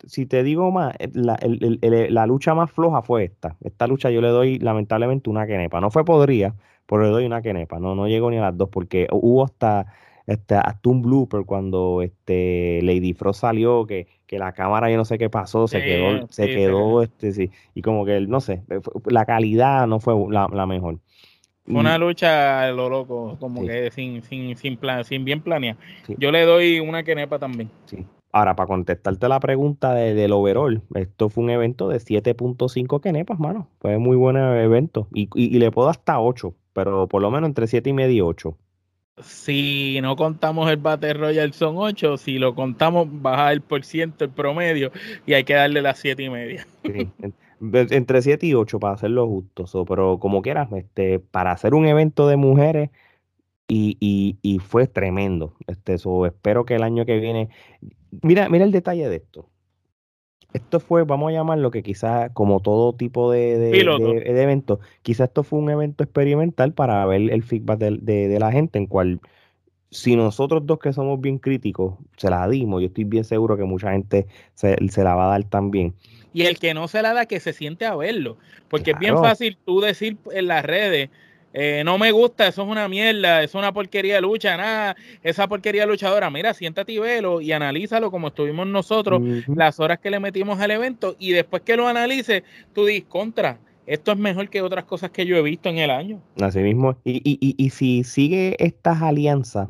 [0.07, 3.57] si, te digo más, eh, la, lucha más floja fue esta.
[3.61, 5.81] Esta lucha yo le doy lamentablemente una quenepa.
[5.81, 6.55] No fue podría,
[6.87, 7.81] pero le doy una quenepa.
[7.81, 9.87] No, no llegó ni a las dos porque hubo hasta,
[10.27, 15.05] este, hasta un blooper cuando este Lady Frost salió, que, que la cámara yo no
[15.05, 18.63] sé qué pasó, se quedó, se quedó, este, sí, y como que, no sé,
[19.07, 20.99] la calidad no fue la, la mejor.
[21.67, 25.77] Fue una lucha lo loco, como que sin, sin, sin, plan, sin bien planear.
[26.19, 27.71] Yo le doy una quenepa también.
[27.87, 28.05] Sí.
[28.33, 33.39] Ahora, para contestarte la pregunta de, del overall, esto fue un evento de 7.5 quenepas,
[33.39, 33.69] mano.
[33.79, 35.07] Fue muy buen evento.
[35.15, 38.21] Y, y, le puedo hasta 8, pero por lo menos entre 7 y medio y
[38.21, 38.57] 8.
[39.22, 44.24] Si no contamos el Battle Royale son 8, si lo contamos baja el por ciento,
[44.24, 44.90] el promedio,
[45.24, 46.66] y hay que darle las 7 y media.
[47.61, 52.27] Entre 7 y 8 para hacerlo justo, pero como quieras, este, para hacer un evento
[52.27, 52.90] de mujeres
[53.68, 55.55] y, y, fue tremendo.
[55.66, 57.48] Este, espero que el año que viene,
[58.22, 59.48] mira, mira el detalle de esto.
[60.53, 65.29] Esto fue, vamos a llamarlo que quizás como todo tipo de, de, de, evento, quizás
[65.29, 69.20] esto fue un evento experimental para ver el feedback de, la gente en cual
[69.90, 73.64] si nosotros dos que somos bien críticos se la dimos, yo estoy bien seguro que
[73.64, 75.94] mucha gente se, se la va a dar también
[76.35, 78.37] y el que no se la da que se siente a verlo.
[78.68, 81.09] Porque es bien fácil tú decir en las redes,
[81.57, 85.47] eh, no me gusta, eso es una mierda, es una porquería de lucha, nada, esa
[85.47, 86.29] porquería luchadora.
[86.29, 89.23] Mira, siéntate y velo y analízalo como estuvimos nosotros,
[89.55, 92.43] las horas que le metimos al evento, y después que lo analices,
[92.75, 95.90] tú dices, contra, esto es mejor que otras cosas que yo he visto en el
[95.90, 96.21] año.
[96.40, 99.69] Así mismo, y, y, y, y si sigue estas alianzas,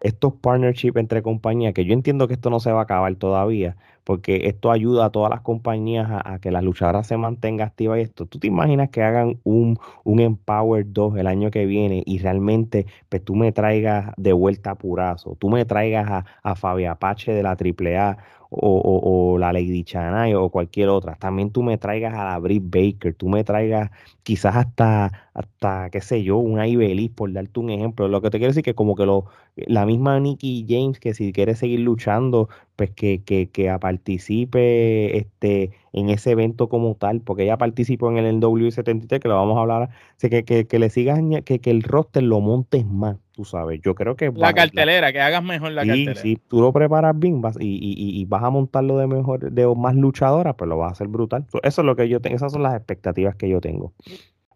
[0.00, 3.76] estos partnerships entre compañías, que yo entiendo que esto no se va a acabar todavía,
[4.06, 8.02] porque esto ayuda a todas las compañías a, que las luchadoras se mantengan activas y
[8.02, 8.24] esto.
[8.26, 12.86] ¿Tú te imaginas que hagan un, un Empower 2 el año que viene y realmente
[13.08, 17.32] pues, tú me traigas de vuelta a Purazo, tú me traigas a, a Fabi Apache
[17.32, 18.18] de la AAA
[18.56, 21.16] o, o, la Lady Chanay o cualquier otra.
[21.16, 23.90] También tú me traigas a la Britt Baker, tú me traigas
[24.22, 28.08] quizás hasta, hasta qué sé yo, una Ibelis, por darte un ejemplo.
[28.08, 31.32] Lo que te quiero decir que como que lo, la misma Nikki James, que si
[31.32, 37.44] quiere seguir luchando, pues que, que, que participe este, en ese evento como tal, porque
[37.44, 39.88] ella participó en el NW73, que lo vamos a hablar,
[40.20, 43.80] que, que, que le sigas, que, que el roster lo montes más tú sabes.
[43.82, 44.32] Yo creo que...
[44.34, 46.14] La cartelera, que hagas mejor la cartelera.
[46.14, 49.74] Si tú lo preparas bien vas, y, y, y, vas a montarlo de mejor, de
[49.74, 51.46] más luchadora, pues lo vas a hacer brutal.
[51.62, 53.92] Eso es lo que yo tengo, esas son las expectativas que yo tengo.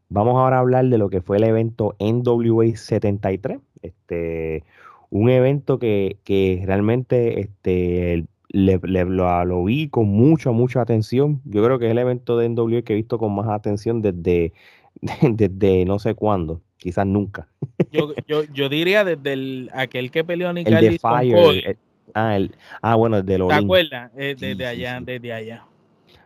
[0.08, 3.58] Vamos ahora a hablar de lo que fue el evento NWA 73.
[3.82, 4.64] Este,
[5.10, 11.40] un evento que, que realmente este, le, lo, lo, vi con mucha, mucha atención.
[11.44, 14.52] Yo creo que es el evento de NWA que he visto con más atención desde,
[15.22, 16.60] desde no sé cuándo.
[16.76, 17.48] quizás nunca.
[17.92, 21.78] yo, yo, yo diría desde el, aquel que peleó Nick el de Fire,
[22.14, 24.10] ah, el, ah, bueno, desde ¿Te acuerdas?
[24.16, 25.64] Eh, desde allá, desde allá.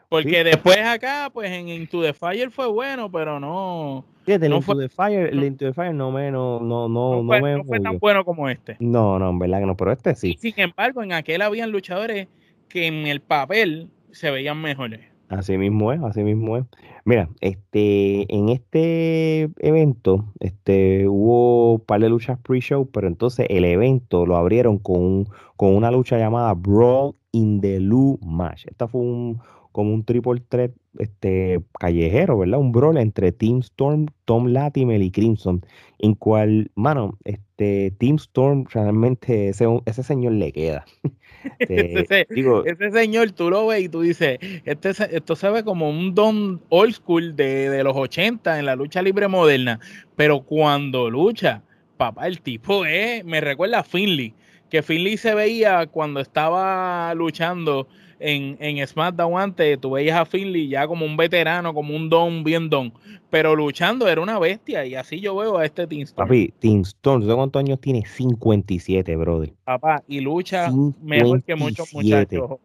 [0.08, 4.04] Porque después acá, pues en Into the Fire fue bueno, pero no.
[4.24, 7.26] Fíjate, el Into the Fire, el Into the Fire no me, no, no, no, no,
[7.26, 8.76] fue, no fue tan bueno como este.
[8.80, 10.36] No, no, en verdad que no, pero este sí.
[10.40, 12.28] sin embargo, en aquel habían luchadores
[12.68, 15.00] que en el papel se veían mejores.
[15.28, 16.64] Así mismo es, así mismo es.
[17.04, 23.64] Mira, este, en este evento, este, hubo un par de luchas pre-show, pero entonces el
[23.64, 28.66] evento lo abrieron con, con una lucha llamada Brawl in the Lou Match.
[28.66, 29.40] Esta fue un,
[29.72, 32.58] como un triple threat este, callejero, ¿verdad?
[32.58, 35.64] Un brawl entre Team Storm, Tom Latimer y Crimson,
[35.98, 40.84] en cual, mano, este, Team Storm realmente ese, ese señor le queda.
[41.58, 45.90] ese, digo, ese, señor tú lo ves y tú dices, este, esto se ve como
[45.90, 49.80] un don old school de, de los 80 en la lucha libre moderna,
[50.16, 51.62] pero cuando lucha,
[51.96, 54.34] papá, el tipo es, me recuerda a Finley,
[54.70, 57.86] que Finley se veía cuando estaba luchando
[58.18, 62.44] en, en SmackDown antes, tú veías a Finley ya como un veterano, como un don,
[62.44, 62.92] bien don,
[63.30, 66.28] pero luchando era una bestia y así yo veo a este Team Storm.
[66.28, 68.04] Papi, Team Storm, cuántos años tiene?
[68.04, 69.52] 57, brother.
[69.64, 70.70] Papá, y lucha
[71.02, 72.58] mejor que muchos muchachos.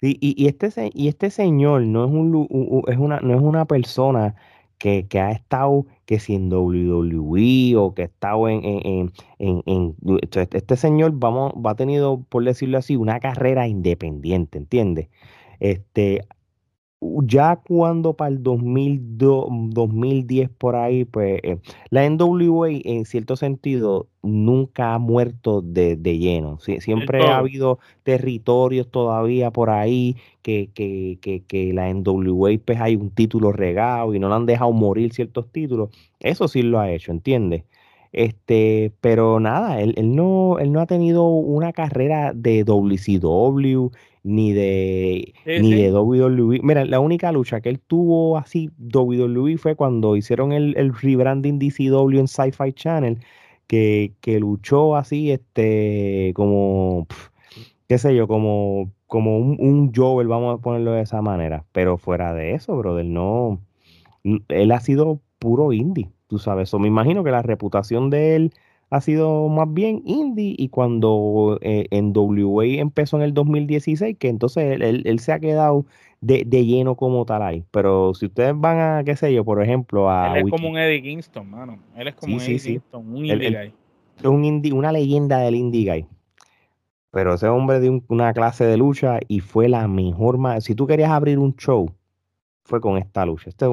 [0.00, 3.66] Sí, y, y, este, y este señor no es, un, es, una, no es una
[3.66, 4.34] persona
[4.82, 9.62] que, que ha estado que si en WWE o que ha estado en, en, en,
[9.64, 15.08] en, este, este señor vamos, va a tenido, por decirlo así, una carrera independiente, ¿entiendes?
[15.60, 16.22] Este,
[17.24, 21.58] ya cuando para el 2010 por ahí, pues eh,
[21.90, 26.58] la NWA en cierto sentido nunca ha muerto de, lleno.
[26.60, 32.94] siempre ha habido territorios todavía por ahí que, que, que, que, la NWA pues hay
[32.94, 35.90] un título regado y no le han dejado morir ciertos títulos.
[36.20, 37.64] Eso sí lo ha hecho, ¿entiendes?
[38.12, 43.90] Este, pero nada, él, él, no, él no ha tenido una carrera de WCW
[44.24, 46.60] ni de, ni de WWE.
[46.62, 51.58] Mira, la única lucha que él tuvo así WWE fue cuando hicieron el, el rebranding
[51.58, 53.18] DCW en Sci-Fi Channel,
[53.66, 57.06] que, que, luchó así, este, como,
[57.88, 61.64] qué sé yo, como, como un, un Joel, vamos a ponerlo de esa manera.
[61.72, 63.60] Pero fuera de eso, brother, no,
[64.48, 66.72] él ha sido puro indie, tú sabes.
[66.74, 68.52] O me imagino que la reputación de él
[68.92, 74.28] ha sido más bien indie y cuando eh, en WA empezó en el 2016, que
[74.28, 75.86] entonces él, se ha quedado
[76.20, 77.64] de, lleno como tal ahí.
[77.70, 80.38] Pero si ustedes van a, qué sé yo, por ejemplo, a...
[80.38, 81.78] Él es como un Eddie Kingston, mano.
[81.96, 83.72] Él es como un Eddie Kingston, un indie guy.
[84.18, 86.06] Es un indie, una leyenda del indie guy.
[87.12, 90.38] Pero ese hombre de una clase de lucha y fue la mejor...
[90.60, 91.90] Si tú querías abrir un show,
[92.64, 93.48] fue con esta lucha.
[93.48, 93.64] Este,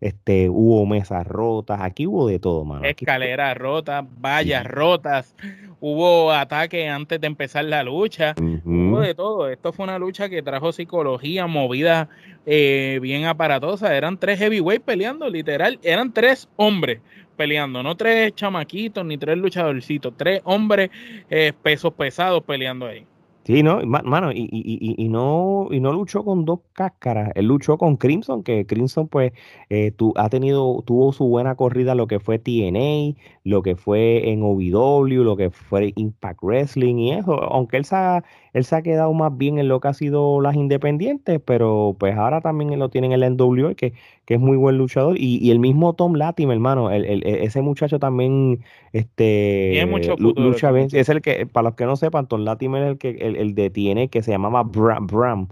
[0.00, 2.84] este, hubo mesas rotas, aquí hubo de todo, mano.
[2.84, 5.34] Escaleras rotas, vallas rotas,
[5.80, 8.34] hubo ataques antes de empezar la lucha,
[8.64, 9.48] hubo de todo.
[9.48, 12.08] Esto fue una lucha que trajo psicología, movida
[12.46, 13.96] eh, bien aparatosa.
[13.96, 15.78] Eran tres heavyweights peleando, literal.
[15.82, 17.00] Eran tres hombres
[17.36, 20.90] peleando, no tres chamaquitos ni tres luchadorcitos, tres hombres
[21.30, 23.06] eh, pesos pesados peleando ahí.
[23.44, 27.78] Sí, no, mano, y, y, y, no, y no luchó con dos cáscaras, él luchó
[27.78, 29.32] con Crimson, que Crimson pues
[29.70, 34.42] eh, ha tenido, tuvo su buena corrida lo que fue TNA, lo que fue en
[34.42, 38.82] OVW, lo que fue Impact Wrestling y eso, aunque él se ha, él se ha
[38.82, 42.88] quedado más bien en lo que ha sido las independientes, pero pues ahora también lo
[42.88, 43.92] tienen en el NWA, que,
[44.24, 47.98] que es muy buen luchador, y, el mismo Tom Latimer, hermano, el, e, ese muchacho
[47.98, 48.60] también
[48.92, 49.86] este,
[50.18, 53.10] lucha bien, es el que, para los que no sepan, Tom Latimer es el que
[53.10, 55.48] el, el de que se llamaba Bram, Bram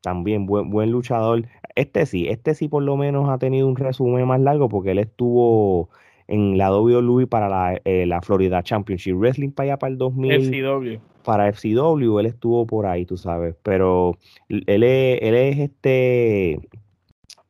[0.00, 1.46] también buen, buen luchador.
[1.74, 4.98] Este sí, este sí por lo menos ha tenido un resumen más largo porque él
[4.98, 5.90] estuvo
[6.26, 10.32] en la WWE para la, eh, la Florida Championship Wrestling para allá para el 2000.
[10.32, 11.00] FCW.
[11.28, 13.54] Para FCW, él estuvo por ahí, tú sabes.
[13.62, 14.16] Pero
[14.48, 16.52] él es, él es este.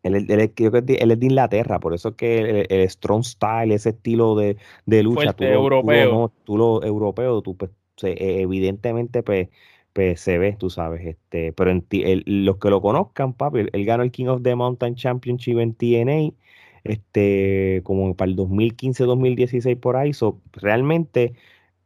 [0.02, 3.90] Él, él, es, él, es de Inglaterra, por eso es que el, Strong Style, ese
[3.90, 6.32] estilo de, de lucha, tú, europeo.
[6.42, 7.70] Tú, lo, europeo, tú pues,
[8.02, 9.48] e, evidentemente pues,
[9.92, 11.84] pues, se ve, tú sabes, este, pero en
[12.26, 16.34] los que lo conozcan, papi, él, ganó el King of the Mountain Championship en TNA,
[16.82, 21.34] este, como para el 2015-2016 por ahí, so, realmente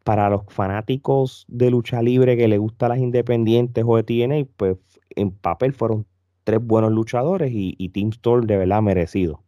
[0.04, 4.76] para los fanáticos de lucha libre que le gustan las independientes o de TNA, pues
[5.10, 6.06] en papel fueron
[6.44, 9.41] tres buenos luchadores y, y Team Storm de verdad merecido.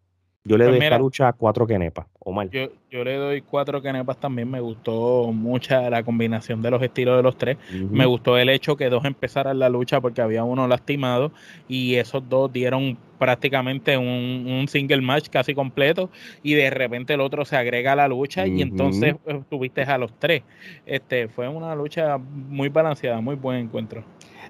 [0.47, 2.51] Yo le pues doy esta lucha cuatro kenepas, Omar.
[2.51, 4.51] Yo, yo le doy cuatro kenepas también.
[4.51, 7.57] Me gustó mucha la combinación de los estilos de los tres.
[7.73, 11.33] Me gustó el hecho que dos empezaran la lucha porque había uno lastimado
[11.67, 16.11] y esos dos dieron prácticamente un, single match casi completo
[16.43, 19.97] y de repente el otro se agrega a la lucha y entonces eh, tuviste a
[19.97, 20.43] los tres.
[20.85, 24.05] Este fue una lucha muy balanceada, muy buen encuentro.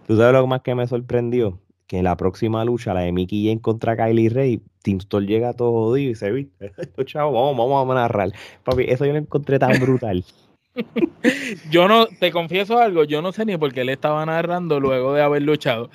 [0.09, 1.61] ¿Tú sabes lo más que me sorprendió?
[1.87, 5.72] que en la próxima lucha, la de Mickey Jane contra Kylie Ray, Team llega todo
[5.72, 6.70] jodido y se viste,
[7.07, 8.30] chavo, vamos, vamos a narrar.
[8.64, 10.22] Papi, eso yo lo encontré tan brutal.
[11.70, 15.14] yo no, te confieso algo, yo no sé ni por qué le estaba narrando luego
[15.14, 15.89] de haber luchado.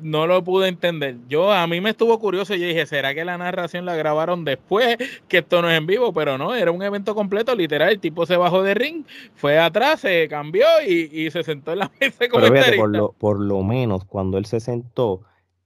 [0.00, 1.16] no lo pude entender.
[1.28, 4.96] Yo, a mí me estuvo curioso, yo dije, ¿será que la narración la grabaron después?
[5.28, 7.90] Que esto no es en vivo, pero no, era un evento completo, literal.
[7.90, 9.04] El tipo se bajó de ring,
[9.34, 13.62] fue atrás, se cambió y, se sentó en la mesa pero por lo, por lo
[13.62, 15.22] menos cuando él se sentó,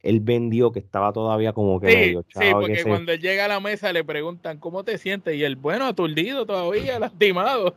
[0.07, 2.44] él vendió que estaba todavía como que medio chavo.
[2.44, 5.57] Sí, porque cuando él llega a la mesa le preguntan cómo te sientes y él,
[5.57, 7.74] bueno, aturdido todavía, lastimado.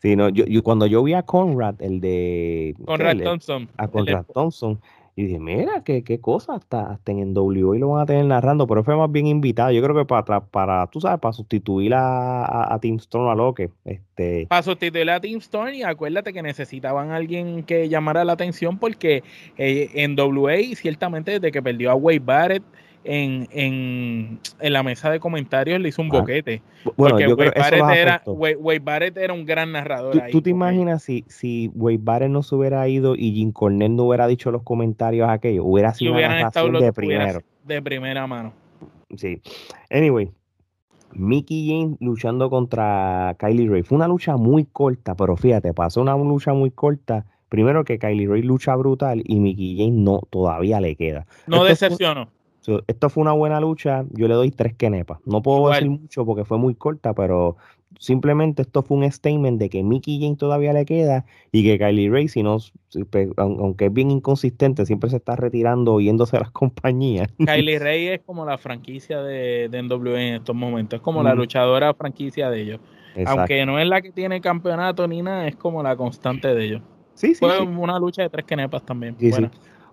[0.00, 2.76] Sí, no, yo, cuando yo vi a Conrad, el de...
[2.84, 3.68] Conrad Thompson.
[3.76, 4.80] A Conrad Thompson,
[5.18, 8.68] y dije, mira, qué, qué cosa, hasta, hasta en WWE lo van a tener narrando,
[8.68, 9.72] pero fue más bien invitado.
[9.72, 13.68] Yo creo que para, para tú sabes, para sustituir a, a, Tim Storm a Loque.
[13.84, 14.46] Este...
[14.48, 18.78] Para sustituir a Tim Storm y acuérdate que necesitaban a alguien que llamara la atención
[18.78, 19.24] porque
[19.56, 22.62] eh, en WA, ciertamente desde que perdió a Wade Barrett,
[23.04, 26.62] en, en, en, la mesa de comentarios le hizo un ah, boquete.
[26.96, 30.12] Bueno, yo Wade, Barrett era, Wade, Barrett era un gran narrador.
[30.12, 33.92] ¿Tú, ¿tú te imaginas si, si Wade Barrett no se hubiera ido y Jim Cornette
[33.92, 35.64] no hubiera dicho los comentarios aquellos?
[35.66, 37.40] Hubiera sido una narración de primero.
[37.64, 38.52] De primera mano.
[39.16, 39.40] Sí.
[39.90, 40.30] Anyway,
[41.12, 43.82] Mickey James luchando contra Kylie Ray.
[43.82, 47.24] Fue una lucha muy corta, pero fíjate, pasó una lucha muy corta.
[47.48, 51.26] Primero que Kylie Ray lucha brutal y Mickey James no, todavía le queda.
[51.46, 52.28] No decepcionó
[52.86, 55.18] esto fue una buena lucha, yo le doy tres kenepas.
[55.24, 57.56] No puedo decir mucho porque fue muy corta, pero
[57.98, 62.10] simplemente esto fue un statement de que Mickey Jane todavía le queda y que Kylie
[62.10, 62.58] Ray, si no,
[63.36, 67.28] aunque es bien inconsistente, siempre se está retirando yéndose a las compañías.
[67.38, 71.34] Kylie Ray es como la franquicia de, de NWA en estos momentos, es como la
[71.34, 72.80] luchadora franquicia de ellos.
[73.26, 76.82] Aunque no es la que tiene campeonato ni nada, es como la constante de ellos.
[77.14, 77.40] Sí, sí.
[77.40, 79.16] Fue una lucha de tres kenepas también.
[79.18, 79.32] Sí,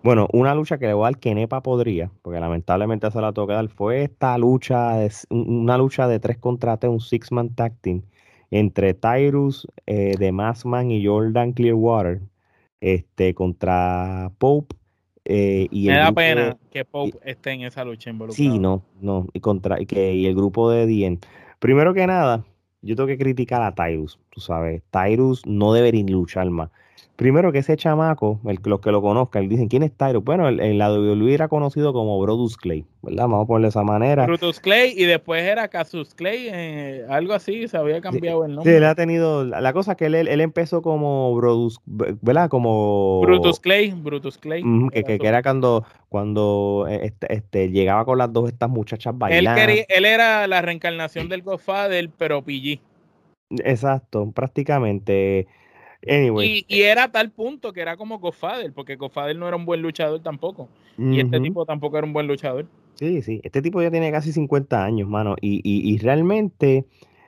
[0.06, 3.34] bueno, una lucha que le voy a dar que Nepa podría, porque lamentablemente se la
[3.34, 7.74] que dar, fue esta lucha, de, una lucha de tres contra tres, un six-man tag
[7.82, 8.04] team,
[8.52, 12.22] entre Tyrus eh, de Massman y Jordan Clearwater,
[12.82, 14.76] este, contra Pope.
[15.26, 18.36] Eh, y Me da pena que Pope esté en esa lucha involucrado.
[18.36, 21.20] Sí, no, no, y, contra, y, que, y el grupo de Dien.
[21.58, 22.46] Primero que nada,
[22.84, 26.70] yo tengo que criticar a Tyrus, tú sabes, Tyrus no debería luchar más.
[27.16, 30.22] Primero que ese chamaco, el, los que lo conozcan, dicen, ¿quién es Tyro?
[30.22, 33.24] Bueno, en la WWE era conocido como Brodus Clay, ¿verdad?
[33.24, 34.26] Vamos a ponerle de esa manera.
[34.26, 38.70] Brutus Clay y después era Casus Clay, eh, algo así, se había cambiado el nombre.
[38.70, 42.50] Sí, él ha tenido, la, cosa es que él, él, empezó como Brodus, ¿verdad?
[42.50, 43.22] Como...
[43.22, 44.62] Brutus Clay, Brutus Clay.
[44.92, 49.62] que, era cuando, cuando eh, este, este, llegaba con las dos estas muchachas bailando.
[49.62, 52.82] Él, él era la reencarnación del Godfather, pero PG.
[53.64, 55.48] Exacto, prácticamente
[56.06, 60.22] y, era tal punto que era como Godfather, porque Godfather no era un buen luchador
[60.22, 60.70] tampoco.
[60.98, 62.68] Y este tipo tampoco era un buen luchador.
[62.96, 63.42] Sí, sí.
[63.44, 65.36] Este tipo ya tiene casi 50 años, mano.
[65.42, 66.86] Y, y, realmente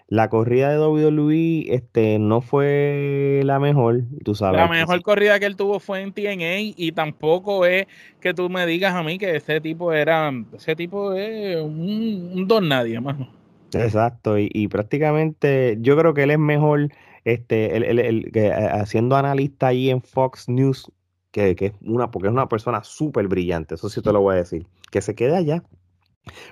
[0.07, 4.61] la corrida de WWE este, no fue la mejor, tú sabes.
[4.61, 7.87] La mejor corrida que él tuvo fue en TNA y tampoco es
[8.21, 12.69] que tú me digas a mí que ese tipo era, ese tipo es un, don
[12.69, 13.29] nadie, mano.
[13.73, 16.89] Exacto, y, y prácticamente yo creo que él es mejor
[17.27, 20.89] este, el, que, haciendo analista ahí en Fox News,
[21.31, 24.37] que, es una, porque es una persona súper brillante, eso sí te lo voy a
[24.37, 25.61] decir, que se quede allá.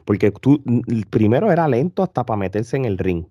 [0.04, 0.62] Porque tú,
[1.10, 3.26] primero era lento hasta para meterse en el ring.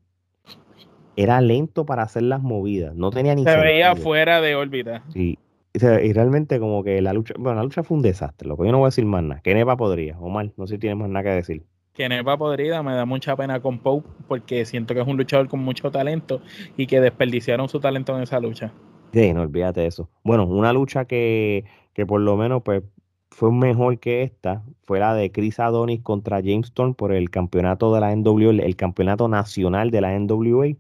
[1.16, 5.02] Era lento para hacer las movidas, no tenía ni Se veía fuera de órbita.
[5.12, 5.38] Sí,
[5.74, 8.72] y realmente como que la lucha, bueno, la lucha fue un desastre, lo que yo
[8.72, 9.42] no voy a decir más nada.
[9.42, 11.62] Que Neva podría, Omar, no sé si tienes más nada que decir
[11.94, 15.48] que Nepa podrida, me da mucha pena con Pope porque siento que es un luchador
[15.48, 16.42] con mucho talento
[16.76, 18.72] y que desperdiciaron su talento en esa lucha.
[19.12, 20.10] Sí, no olvídate eso.
[20.24, 22.82] Bueno, una lucha que, que por lo menos pues
[23.30, 27.94] fue mejor que esta, fue la de Chris Adonis contra James Storm por el campeonato
[27.94, 30.74] de la NWA, el campeonato nacional de la NWA.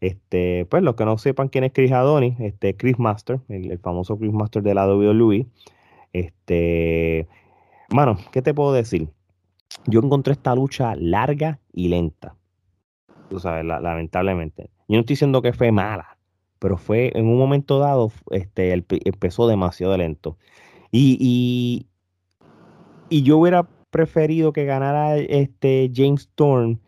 [0.00, 3.78] Este, pues los que no sepan quién es Chris Adonis, este Chris Master, el, el
[3.78, 5.46] famoso Chris Master de la WWE.
[6.12, 7.28] Este,
[7.90, 9.08] mano, ¿qué te puedo decir?
[9.86, 12.34] Yo encontré esta lucha larga y lenta.
[13.28, 14.70] Tú sabes, lamentablemente.
[14.88, 16.18] Yo no estoy diciendo que fue mala,
[16.58, 20.38] pero fue en un momento dado, este, empezó demasiado lento.
[20.90, 21.86] Y,
[23.10, 26.78] y, yo hubiera preferido que ganara este James Storm,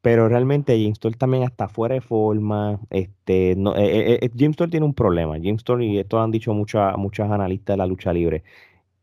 [0.00, 2.80] pero realmente James Storm también está fuera de forma.
[2.88, 5.34] Este, no, eh, eh, James Storm tiene un problema.
[5.34, 8.42] James Storm, y esto lo han dicho muchas muchas analistas de la lucha libre,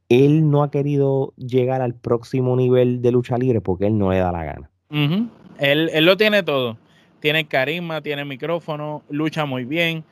[0.10, 4.18] él no ha querido llegar al próximo nivel de lucha libre porque él no le
[4.18, 4.70] da la gana.
[5.60, 6.78] él, él lo tiene todo.
[7.20, 10.04] Tiene carisma, tiene micrófono, lucha muy bien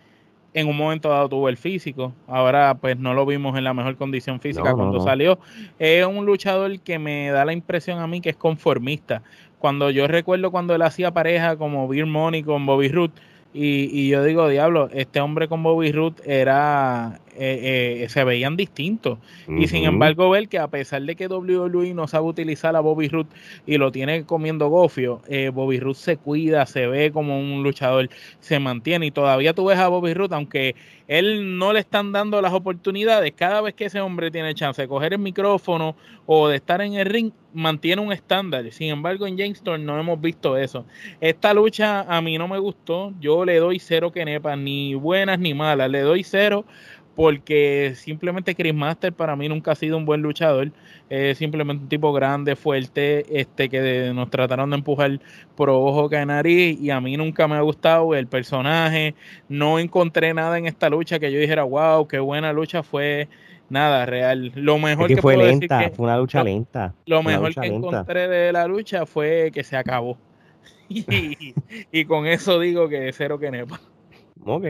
[0.57, 3.95] en un momento dado tuvo el físico, ahora pues no lo vimos en la mejor
[3.95, 5.37] condición física cuando salió.
[5.77, 9.21] Es un luchador que me da la impresión a mí que es conformista.
[9.59, 13.13] Cuando yo recuerdo cuando él hacía pareja como Bill Money con Bobby Roode,
[13.53, 18.57] y, y, yo digo, diablo, este hombre con Bobby Root era, eh, eh, se veían
[18.57, 19.19] distintos.
[19.47, 23.07] Y sin embargo, ver que a pesar de que WWE no sabe utilizar a Bobby
[23.07, 23.27] Root
[23.65, 28.09] y lo tiene comiendo gofio, eh, Bobby Root se cuida, se ve como un luchador,
[28.39, 29.05] se mantiene.
[29.07, 30.75] Y todavía tú ves a Bobby Root, aunque
[31.07, 34.87] él no le están dando las oportunidades, cada vez que ese hombre tiene chance de
[34.87, 38.69] coger el micrófono o de estar en el ring, mantiene un estándar.
[38.71, 40.85] Sin embargo, en Storm no hemos visto eso.
[41.21, 43.13] Esta lucha a mí no me gustó.
[43.19, 45.89] Yo le doy cero que nepa, ni buenas ni malas.
[45.89, 46.65] Le doy cero
[47.17, 50.71] porque simplemente Chris Master para mí nunca ha sido un buen luchador.
[51.09, 55.19] Es simplemente un tipo grande, fuerte, este que nos trataron de empujar
[55.55, 59.15] por ojo que nariz y a mí nunca me ha gustado el personaje.
[59.49, 63.27] No encontré nada en esta lucha que yo dijera, wow, qué buena lucha fue.
[63.67, 64.51] Nada, real.
[64.53, 66.93] Lo mejor que, fue lenta, fue una lucha lenta.
[67.07, 70.19] Lo mejor que encontré de la lucha fue que se acabó.
[70.87, 73.81] y, con eso digo que cero que nepa.
[74.45, 74.65] Ok.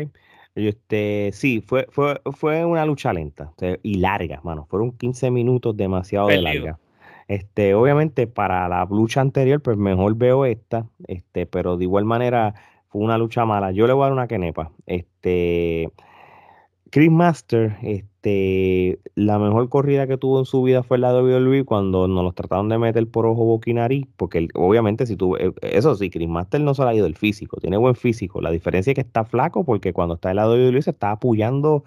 [0.66, 3.52] Este, sí, fue, fue, fue una lucha lenta
[3.84, 4.66] y larga, mano.
[4.68, 6.80] Fueron 15 minutos demasiado de larga.
[7.28, 12.56] Este, obviamente, para la lucha anterior, pues mejor veo esta, este, pero de igual manera
[12.88, 13.72] fue una lucha mala.
[13.72, 14.72] Yo le voy a dar una quenepa.
[14.88, 15.92] Este,
[16.92, 21.66] Chris Master, este, la mejor corrida que tuvo en su vida fue la de WWE
[21.66, 25.36] cuando nos los trataron de meter por ojo, boca y nariz, porque obviamente si tú,
[25.36, 28.42] eh, eso sí, Chris Master no se le ha ido el físico, tiene buen físico,
[28.42, 31.84] la diferencia es que está flaco porque cuando está en la WWE se está apoyando,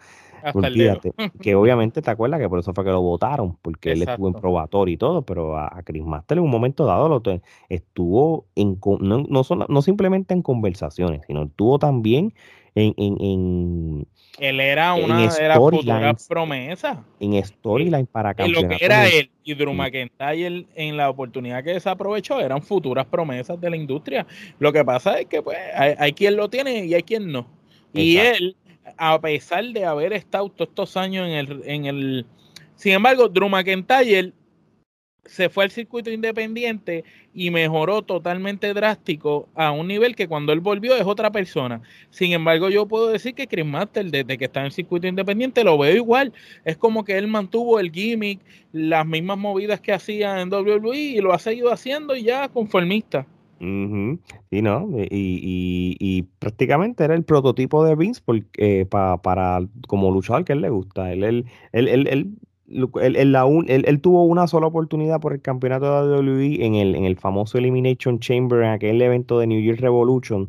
[1.40, 4.34] que obviamente te acuerdas que por eso fue que lo votaron, porque él estuvo en
[4.34, 7.22] probatorio y todo, pero a, Chris Master en un momento dado lo
[7.68, 12.32] estuvo en, no, no, no simplemente en conversaciones, sino estuvo también
[12.75, 14.07] en, en
[14.41, 16.99] él era una de las futuras promesas.
[17.21, 18.61] En storyline para campeonato.
[18.61, 23.05] En lo que era él y Drew McIntyre en la oportunidad que desaprovechó eran futuras
[23.05, 24.27] promesas de la industria.
[24.59, 27.49] Lo que pasa es que pues hay, quien lo tiene y hay quien no.
[27.93, 28.57] Y él,
[28.97, 32.27] a pesar de haber estado todos estos años en el, en el...
[32.77, 34.33] Sin embargo, Drew McIntyre
[35.25, 37.05] se fue al circuito independiente
[37.35, 41.83] y mejoró totalmente drástico a un nivel que cuando él volvió es otra persona.
[42.11, 45.64] Sin embargo, yo puedo decir que Chris Master, desde que está en el circuito independiente,
[45.64, 46.33] lo veo igual.
[46.64, 48.41] Es como que él mantuvo el gimmick,
[48.73, 53.27] las mismas movidas que hacía en WWE y lo ha seguido haciendo y ya conformista.
[53.61, 54.89] Sí, ¿no?
[55.11, 58.49] Y, prácticamente era el prototipo de Vince porque,
[58.81, 61.12] eh, para como luchador que él le gusta.
[61.12, 62.27] Él, él, él, él
[62.71, 68.62] él, tuvo una sola oportunidad por el campeonato de WWE en el, famoso Elimination Chamber,
[68.62, 70.49] en aquel evento de New Year Revolution,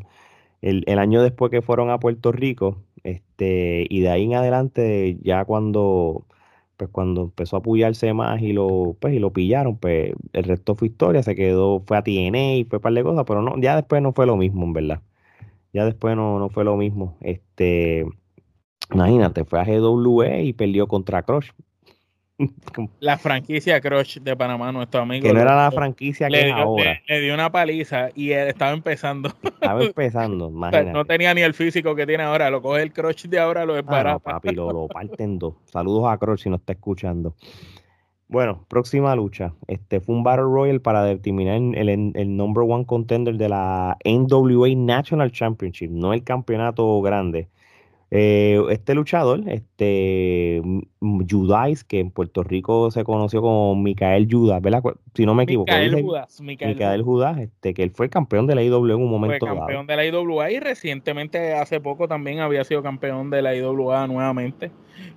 [0.62, 2.78] el, año después que fueron a Puerto Rico.
[3.04, 6.26] Este, y de ahí en adelante, ya cuando,
[6.78, 10.76] pues cuando empezó a apoyarse más y lo, pues, y lo pillaron, pues el resto
[10.76, 13.76] fue historia, se quedó, fue a TNA, fue un par de cosas, pero no, ya
[13.76, 15.02] después no fue lo mismo, en verdad.
[15.74, 17.18] Ya después no, no fue lo mismo.
[17.22, 18.06] Este,
[18.94, 21.52] imagínate, fue a GWE y perdió contra Crush
[23.00, 25.28] la franquicia Crush de Panamá, nuestro amigo.
[25.28, 27.02] Que no era la franquicia que es ahora.
[27.08, 29.32] Le, dio una paliza y él estaba empezando.
[29.44, 32.50] Estaba empezando, no tenía ni el físico que tiene ahora.
[32.50, 35.56] Lo coge el Crush de ahora, lo es ah, papi, lo, lo, parten dos.
[35.66, 37.36] Saludos a Crush si no está escuchando.
[38.32, 39.54] Bueno, próxima lucha.
[39.68, 44.70] Este fue un Battle Royal para determinar el, el, number one contender de la NWA
[44.74, 47.50] National Championship, no el campeonato grande.
[48.14, 50.62] Eh, este luchador, este
[51.00, 54.84] Judas, que en Puerto Rico se conoció como Micael Judas, ¿verdad?
[55.14, 55.72] Si no me equivoco.
[55.72, 56.42] Micael Judas.
[56.42, 59.88] Micael, Judas, este, que él fue campeón de la IWA en un momento fue campeón
[59.88, 64.72] de la IWA y recientemente, hace poco también había sido campeón de la IWA nuevamente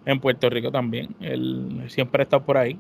[0.07, 1.17] en Puerto Rico también.
[1.21, 2.79] Él siempre estado por ahí.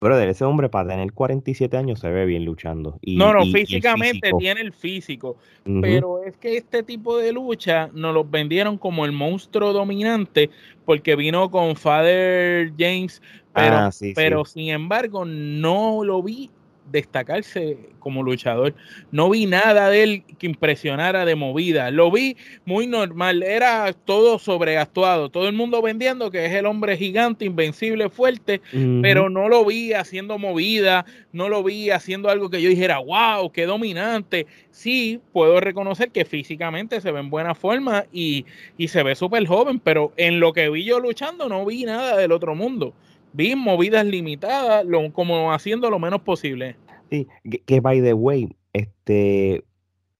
[0.00, 2.98] De ese hombre para tener 47 años se ve bien luchando.
[3.02, 5.36] Y, no, no, físicamente tiene el físico.
[5.82, 10.48] Pero es que este tipo de lucha nos lo vendieron como el monstruo dominante
[10.86, 13.20] porque vino con Father James.
[13.52, 16.48] Pero, ah, pero sin embargo, no lo vi
[16.90, 18.74] destacarse como luchador.
[19.12, 21.90] No vi nada de él que impresionara de movida.
[21.90, 23.42] Lo vi muy normal.
[23.42, 25.28] Era todo sobreactuado.
[25.28, 28.60] Todo el mundo vendiendo que es el hombre gigante, invencible, fuerte,
[29.02, 33.50] pero no lo vi haciendo movida, no lo vi haciendo algo que yo dijera, wow,
[33.52, 34.46] qué dominante.
[34.70, 38.46] Sí, puedo reconocer que físicamente se ve en buena forma y,
[38.78, 42.16] y se ve súper joven, pero en lo que vi yo luchando no vi nada
[42.16, 42.94] del otro mundo
[43.32, 46.76] vi movidas limitadas, como haciendo lo menos posible.
[47.10, 47.26] Sí,
[47.66, 49.64] que, by the way, este,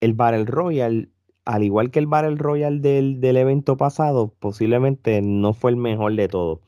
[0.01, 1.09] el Battle Royale,
[1.45, 6.15] al igual que el Battle Royale del, del evento pasado, posiblemente no fue el mejor
[6.17, 6.61] de todos.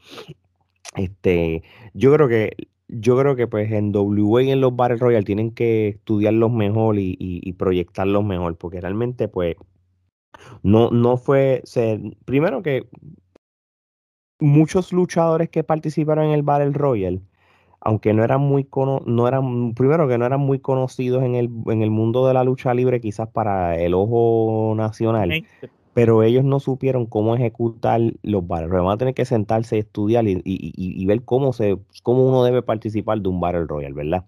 [0.96, 1.62] Este,
[1.94, 2.56] yo creo que
[2.94, 6.98] yo creo que pues en WA y en los Battle Royale tienen que estudiarlos mejor
[6.98, 9.56] y, y, proyectarlos mejor, porque realmente pues
[10.62, 11.62] no, no fue,
[12.26, 12.86] primero que
[14.42, 17.20] muchos luchadores que participaron en el Battle Royale,
[17.80, 18.66] aunque no eran muy
[19.06, 22.44] no eran primero que no eran muy conocidos en el, en el mundo de la
[22.44, 25.44] lucha libre, quizás para el ojo nacional,
[25.94, 28.86] pero ellos no supieron cómo ejecutar los Battle Royale.
[28.86, 33.20] Van a tener que sentarse y estudiar y, ver cómo se cómo uno debe participar
[33.20, 34.24] de un Battle Royale, ¿verdad?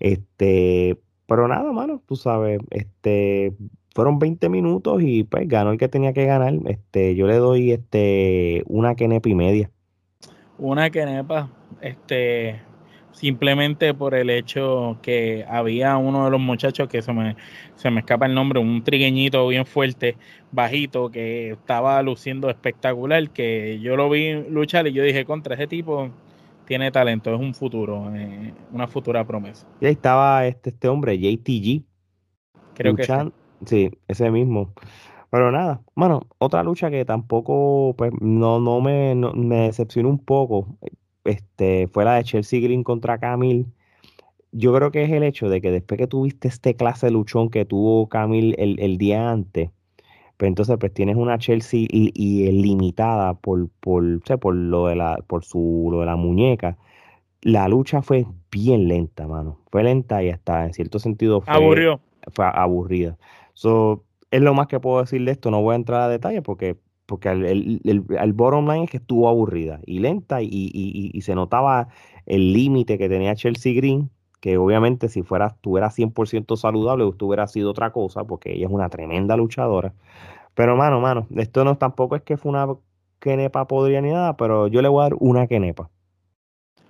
[0.00, 3.54] Este, pero nada, mano, tú sabes, este
[3.94, 6.52] fueron 20 minutos y pues ganó el que tenía que ganar.
[6.66, 9.70] Este, yo le doy este una quenepa y media.
[10.58, 12.60] Una quenepa, este,
[13.12, 17.36] simplemente por el hecho que había uno de los muchachos que se me,
[17.76, 20.16] se me escapa el nombre, un trigueñito bien fuerte,
[20.52, 25.66] bajito, que estaba luciendo espectacular, que yo lo vi luchar y yo dije, contra ese
[25.66, 26.10] tipo
[26.66, 29.66] tiene talento, es un futuro, eh, una futura promesa.
[29.80, 31.82] Y ahí estaba este, este hombre, JTG.
[32.74, 33.12] Creo que Sí,
[33.72, 34.72] ese mismo.
[35.30, 40.78] Pero nada, bueno, otra lucha que tampoco, pues, no, no me, me decepcionó un poco,
[41.24, 43.66] este, fue la de Chelsea Green contra Camille.
[44.52, 47.50] Yo creo que es el hecho de que después que tuviste este clase de luchón
[47.50, 49.70] que tuvo Camille el, día antes,
[50.36, 54.04] pues entonces pues tienes una Chelsea y, y limitada por, por,
[54.38, 56.78] por lo de la, por su, lo de la muñeca.
[57.42, 59.58] La lucha fue bien lenta, mano.
[59.72, 61.52] Fue lenta y hasta en cierto sentido fue,
[62.32, 63.18] fue aburrida.
[63.54, 66.42] So, es lo más que puedo decir de esto, no voy a entrar a detalles
[66.42, 66.76] porque,
[67.06, 71.88] porque el, el, bottom line es que estuvo aburrida y lenta y, y, se notaba
[72.26, 77.70] el límite que tenía Chelsea Green, que obviamente si fuera, estuviera 100% saludable, hubiera sido
[77.70, 79.94] otra cosa, porque ella es una tremenda luchadora.
[80.54, 82.68] Pero mano, mano, esto no tampoco es que fue una
[83.20, 85.90] quenepa podría ni nada, pero yo le voy a dar una quenepa.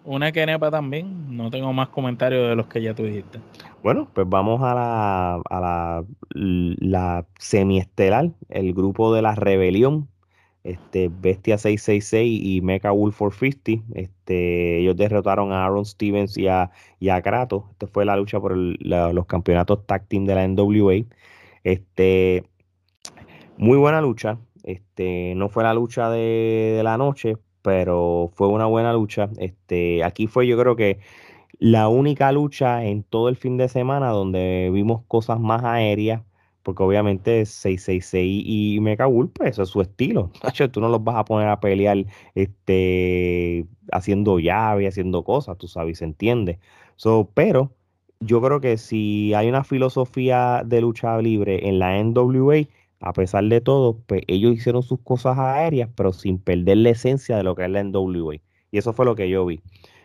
[0.05, 3.41] Una quenepa también, no tengo más comentarios de los que ya tú dijiste.
[3.83, 10.09] Bueno, pues vamos a la, a la, la semiestelar, el grupo de la rebelión,
[10.63, 13.99] este, Bestia 666 y Mecha Wolf 450.
[13.99, 17.65] Este, ellos derrotaron a Aaron Stevens y a, y a Kratos.
[17.73, 21.05] Esta fue la lucha por los campeonatos tag team de la NWA.
[21.63, 22.45] Este,
[23.57, 24.39] muy buena lucha.
[24.65, 29.31] Este, no fue la lucha de, de la noche, pero fue una buena lucha.
[29.39, 31.01] Este, aquí fue yo creo que
[31.59, 36.23] la única lucha en todo el fin de semana donde vimos cosas más aéreas,
[36.63, 40.31] porque obviamente 666 y Mecha pues eso es su estilo.
[40.73, 42.05] Tú no los vas a poner a pelear
[42.35, 46.59] este, haciendo llave, haciendo cosas, tú sabes, se entiende.
[46.97, 47.73] So, pero
[48.21, 52.67] yo creo que si hay una filosofía de lucha libre en la NWA,
[53.05, 57.37] a pesar de todo, pues ellos hicieron sus cosas aéreas, pero sin perder la esencia
[57.37, 58.37] de lo que es la NWA.
[58.71, 59.61] Y eso fue lo que yo vi.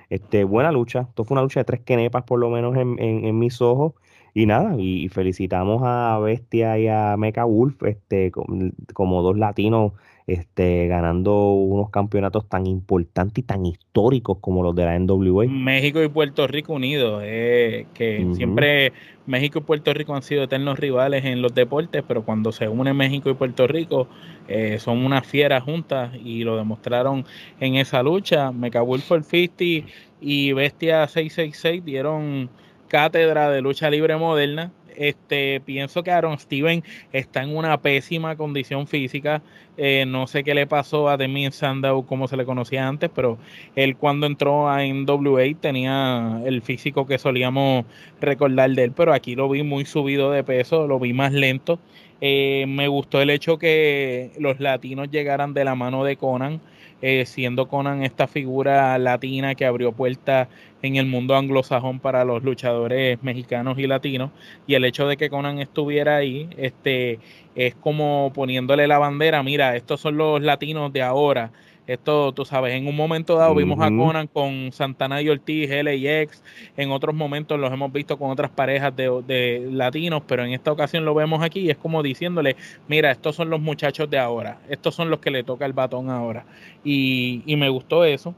[0.09, 1.01] Este, buena lucha.
[1.09, 3.93] Esto fue una lucha de tres quenepas, por lo menos en, en, mis ojos.
[4.33, 9.93] Y nada, y, felicitamos a Bestia y a Mecha Wolf este, como, dos latinos
[10.29, 15.47] este, ganando unos campeonatos tan importantes y tan históricos como los de la NWA.
[15.47, 18.93] México y Puerto Rico unidos, eh, que siempre
[19.25, 22.95] México y Puerto Rico han sido eternos rivales en los deportes, pero cuando se unen
[22.95, 24.07] México y Puerto Rico
[24.47, 27.25] eh, son unas fieras juntas y lo demostraron
[27.59, 28.51] en esa lucha.
[28.51, 29.89] Mecha Wolf 50
[30.21, 32.51] y Bestia 666 dieron
[32.87, 36.83] cátedra de lucha libre moderna este, pienso que Aaron Steven
[37.13, 39.41] está en una pésima condición física.
[39.77, 43.37] Eh, no sé qué le pasó a Demi Sandow como se le conocía antes, pero
[43.77, 47.85] él cuando entró a NWA tenía el físico que solíamos
[48.19, 51.79] recordar de él, pero aquí lo vi muy subido de peso, lo vi más lento.
[52.19, 56.59] Eh, me gustó el hecho que los latinos llegaran de la mano de Conan.
[57.01, 60.49] Eh, siendo Conan esta figura latina que abrió puertas
[60.81, 64.31] en el mundo anglosajón para los luchadores mexicanos y latinos.
[64.67, 67.21] Y el hecho de que Conan estuviera ahí, este,
[67.55, 71.53] es como poniéndole la bandera, mira, estos son los latinos de ahora.
[71.89, 76.43] Esto, tú sabes, en un momento dado vimos a Conan con Santana y Ortiz, LAX,
[76.77, 80.71] en otros momentos los hemos visto con otras parejas de, de latinos, pero en esta
[80.71, 84.59] ocasión lo vemos aquí y es como diciéndole, mira, estos son los muchachos de ahora,
[84.69, 86.45] estos son los que le toca el batón ahora.
[86.83, 88.35] Y, y me gustó eso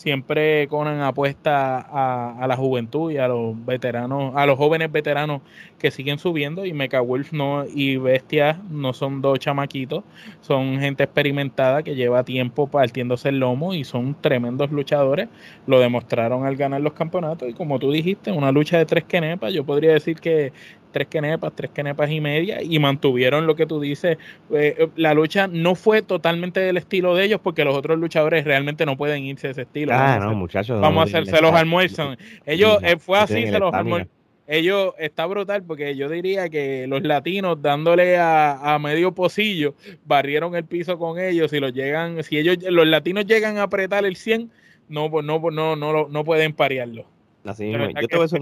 [0.00, 5.42] siempre Conan apuesta a, la juventud y a los veteranos, a los jóvenes veteranos
[5.78, 6.64] que siguen subiendo.
[6.64, 10.02] Y Mecha Wolf no y Bestia no son dos chamaquitos,
[10.40, 15.28] son gente experimentada que lleva tiempo partiéndose el lomo y son tremendos luchadores,
[15.66, 19.52] lo demostraron al ganar los campeonatos y como tú dijiste, una lucha de tres quenepas,
[19.52, 20.54] yo podría decir que
[20.90, 24.18] tres quenepas, tres quenepas y media, y mantuvieron lo que tú dices.
[24.52, 28.44] Eh, eh, la lucha no fue totalmente del estilo de ellos, porque los otros luchadores
[28.44, 29.92] realmente no pueden irse de ese estilo.
[29.94, 30.80] Ah, no, muchachos.
[30.80, 32.16] Vamos a hacerse los almuerzos.
[32.46, 34.12] Ellos, eh, fue así, se los almuerzos.
[34.46, 40.64] Ellos, está brutal, porque yo diría que los latinos dándole a, medio pocillo, barrieron el
[40.64, 44.50] piso con ellos, y los llegan, si ellos, los latinos llegan a apretar el 100,
[44.88, 47.06] no, no, no, no, no pueden parearlo.
[47.50, 48.40] Así yo, te voy a decir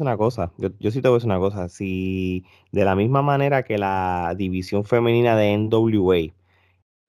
[0.00, 3.62] una, cosa, yo, sí te voy a decir una cosa, si de la misma manera
[3.62, 6.32] que la división femenina de NWA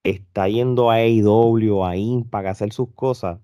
[0.03, 3.39] está yendo a AEW, a Impact a hacer sus cosas,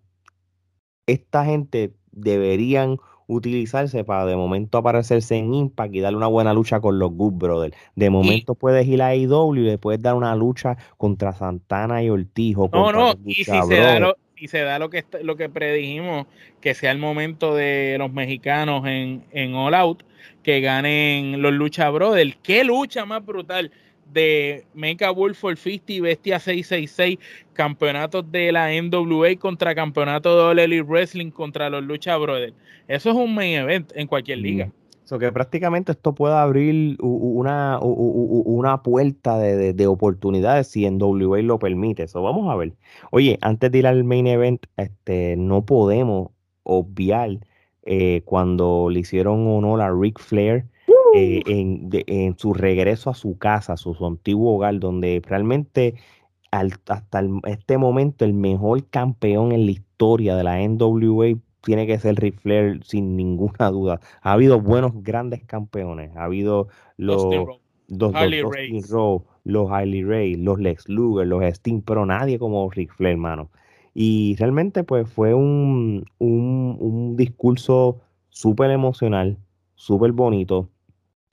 [1.07, 6.81] esta gente deberían utilizarse para de momento aparecerse en Impact y darle una buena lucha
[6.81, 7.77] con los Good Brothers.
[7.95, 12.57] De momento puedes ir a AEW y puedes dar una lucha contra Santana y Ortiz
[12.57, 16.27] o no, no, y si se da y se da lo que, lo que predijimos,
[16.61, 20.03] que sea el momento de los mexicanos en, en All Out,
[20.43, 22.37] que ganen los Lucha Brothers.
[22.43, 23.71] ¿Qué lucha más brutal?
[24.11, 27.19] de Mecha Wolf for 50 y Bestia 666,
[27.53, 32.55] campeonatos de la NWA contra campeonato de All Elite Wrestling contra los Lucha Brothers.
[32.87, 34.71] Eso es un main event en cualquier liga
[35.17, 42.03] que prácticamente esto puede abrir una, una puerta de, oportunidades si en WA lo permite.
[42.03, 42.73] Eso vamos a ver.
[43.11, 46.29] Oye, antes de ir al main event, este, no podemos
[46.63, 47.39] obviar
[47.83, 50.65] eh, cuando le hicieron honor a Ric Flair
[51.15, 55.95] eh, en, su regreso a su casa, a su, antiguo hogar, donde realmente
[56.51, 62.15] hasta este momento el mejor campeón en la historia de la NWA tiene que ser
[62.15, 63.99] Ric Flair sin ninguna duda.
[64.21, 67.23] Ha habido buenos grandes campeones, ha habido los
[67.87, 72.93] los, Harley los, los Harley Ray, los Lex Luger, los Sting, pero nadie como Ric
[72.93, 73.49] Flair, hermano.
[73.95, 77.99] Y realmente pues fue un, un, un discurso
[78.29, 79.37] súper emocional,
[79.73, 80.69] súper bonito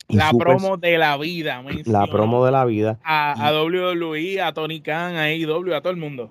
[0.09, 2.99] la promo de la vida, La promo de la vida.
[3.03, 6.31] A, a WWE, a Tony Khan, a AEW, a todo el mundo.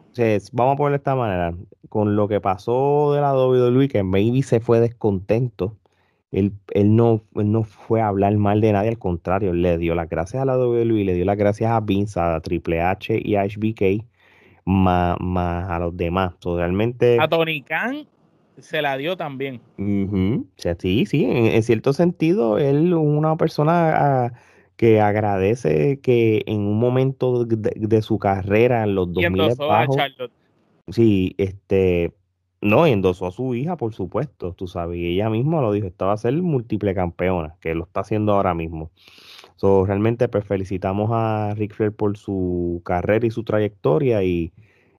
[0.51, 1.53] vamos a ponerlo de esta manera.
[1.89, 5.77] Con lo que pasó de la WWE, que maybe se fue descontento,
[6.31, 10.09] él, él, no, no fue a hablar mal de nadie, al contrario, le dio las
[10.09, 13.43] gracias a la WWE, le dio las gracias a Vince, a Triple H y a
[13.45, 14.05] HBK,
[14.65, 16.33] más, más a los demás.
[16.43, 17.17] realmente...
[17.21, 18.07] A Tony Khan
[18.59, 19.61] se la dio también.
[20.77, 24.33] Sí, sí, en, cierto sentido, él una persona ah,
[24.75, 29.97] que agradece que en un momento de, su carrera, en los 2000 bajos,
[30.89, 32.13] sí, este,
[32.61, 36.13] no, endosó a su hija, por supuesto, tú sabes, y ella misma lo dijo, estaba
[36.13, 38.91] a ser múltiple campeona, que lo está haciendo ahora mismo.
[39.55, 44.51] So, realmente, pues felicitamos a Rick Flair por su carrera y su trayectoria y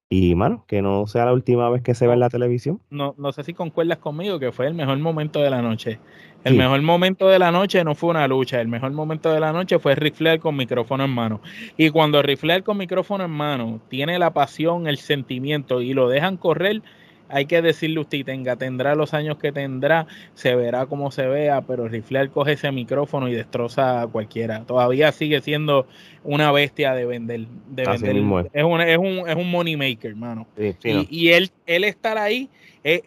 [0.09, 2.80] y, mano, que no sea la última vez que se ve en la televisión.
[2.90, 5.98] No, no sé si concuerdas conmigo que fue el mejor momento de la noche.
[6.44, 9.52] El mejor momento de la noche no fue una lucha, el mejor momento de la
[9.52, 11.40] noche fue Ric Flair con micrófono en mano.
[11.76, 16.09] Y cuando Ric Flair con micrófono en mano tiene la pasión, el sentimiento y lo
[16.09, 16.82] dejan correr,
[17.29, 21.61] hay que decirle usted, tenga, tendrá los años que tendrá, se verá como se vea,
[21.62, 24.64] pero Riflear coge ese micrófono y destroza a cualquiera.
[24.64, 25.87] Todavía sigue siendo
[26.24, 27.47] una bestia de vender.
[27.68, 28.16] De vender.
[28.53, 28.64] Es.
[28.64, 30.47] un, es, un, es un money maker, hermano.
[30.57, 32.49] y, él, él estar ahí,
[32.85, 33.03] eh,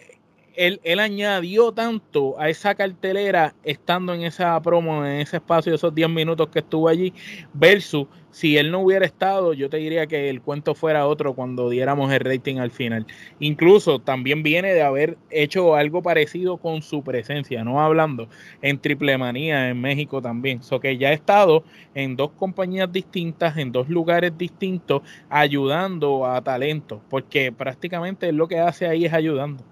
[0.60, 6.10] él, añadió tanto a esa cartelera estando en esa promo, en ese espacio, esos 10
[6.10, 7.14] minutos que estuvo allí,
[7.54, 11.70] versus si él no hubiera estado, yo te diría que el cuento fuera otro cuando
[11.70, 13.08] diéramos el rating al final.
[13.40, 18.28] Incluso también viene de haber hecho algo parecido con su presencia, no hablando
[18.62, 20.62] en Triple Manía en México también.
[20.62, 21.64] So que ya ha estado
[21.96, 28.60] en dos compañías distintas, en dos lugares distintos, ayudando a talento, porque prácticamente lo que
[28.60, 29.64] hace ahí es ayudando.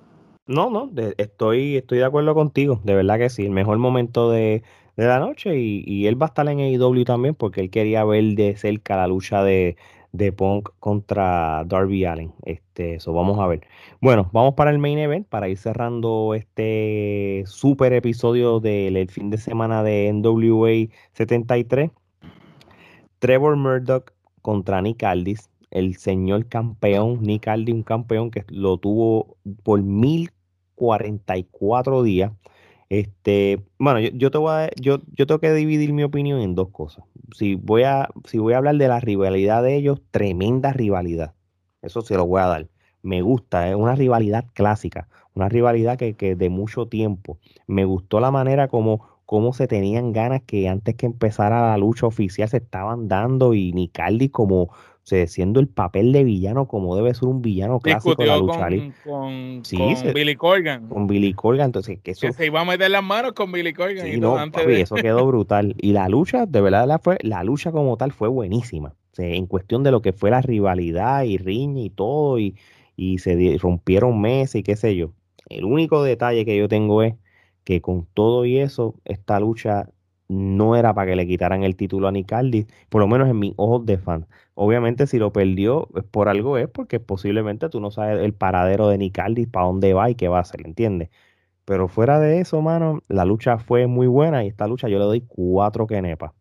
[0.47, 3.45] No, no, estoy, estoy de acuerdo contigo, de verdad que sí.
[3.45, 4.63] El mejor momento de,
[4.95, 8.55] la noche y, él va a estar en AEW también porque él quería ver de
[8.55, 9.75] cerca la lucha de,
[10.13, 12.33] de Punk contra Darby Allen.
[12.45, 13.67] Este, eso vamos a ver.
[14.01, 19.37] Bueno, vamos para el main event para ir cerrando este super episodio del fin de
[19.37, 21.91] semana de NWA 73.
[23.19, 25.49] Trevor Murdoch contra Nick Aldis.
[25.71, 29.81] el señor campeón, Nick Aldis, un campeón que lo tuvo por
[30.77, 32.31] 1044 días.
[32.89, 36.69] Este, bueno, yo, te voy a, yo, yo tengo que dividir mi opinión en dos
[36.69, 37.03] cosas.
[37.35, 41.33] Si voy a, si voy a hablar de la rivalidad de ellos, tremenda rivalidad.
[41.81, 42.67] Eso se lo voy a dar.
[43.01, 47.39] Me gusta, es una rivalidad clásica, una rivalidad que, que de mucho tiempo.
[47.67, 52.07] Me gustó la manera como, como se tenían ganas que antes que empezara la lucha
[52.07, 54.71] oficial se estaban dando y Nicaldi como
[55.07, 58.67] siendo el papel de villano como debe ser un villano clásico de la lucha
[59.05, 60.89] con, con, Billy Corgan.
[60.89, 62.29] Con Billy Corgan, entonces que eso...
[62.33, 64.05] se iba a meter las manos con Billy Corgan.
[64.05, 64.37] y no,
[64.67, 65.75] eso quedó brutal.
[65.79, 68.95] Y la lucha, de verdad, la, fue, la lucha como tal fue buenísima.
[69.17, 72.57] en cuestión de lo que fue la rivalidad y riña y todo, y,
[72.97, 75.13] y se rompieron meses y qué sé yo.
[75.47, 77.15] El único detalle que yo tengo es
[77.63, 79.89] que con todo y eso, esta lucha
[80.27, 83.53] no era para que le quitaran el título a Nicaldi, por lo menos en mis
[83.57, 84.27] ojos de fan.
[84.55, 88.97] Obviamente, si lo perdió por algo es porque posiblemente tú no sabes el paradero de
[88.97, 91.09] Nicaldi, para dónde va y qué va a hacer, ¿entiendes?
[91.65, 95.05] Pero fuera de eso, mano, la lucha fue muy buena y esta lucha yo le
[95.05, 96.33] doy cuatro quenepas.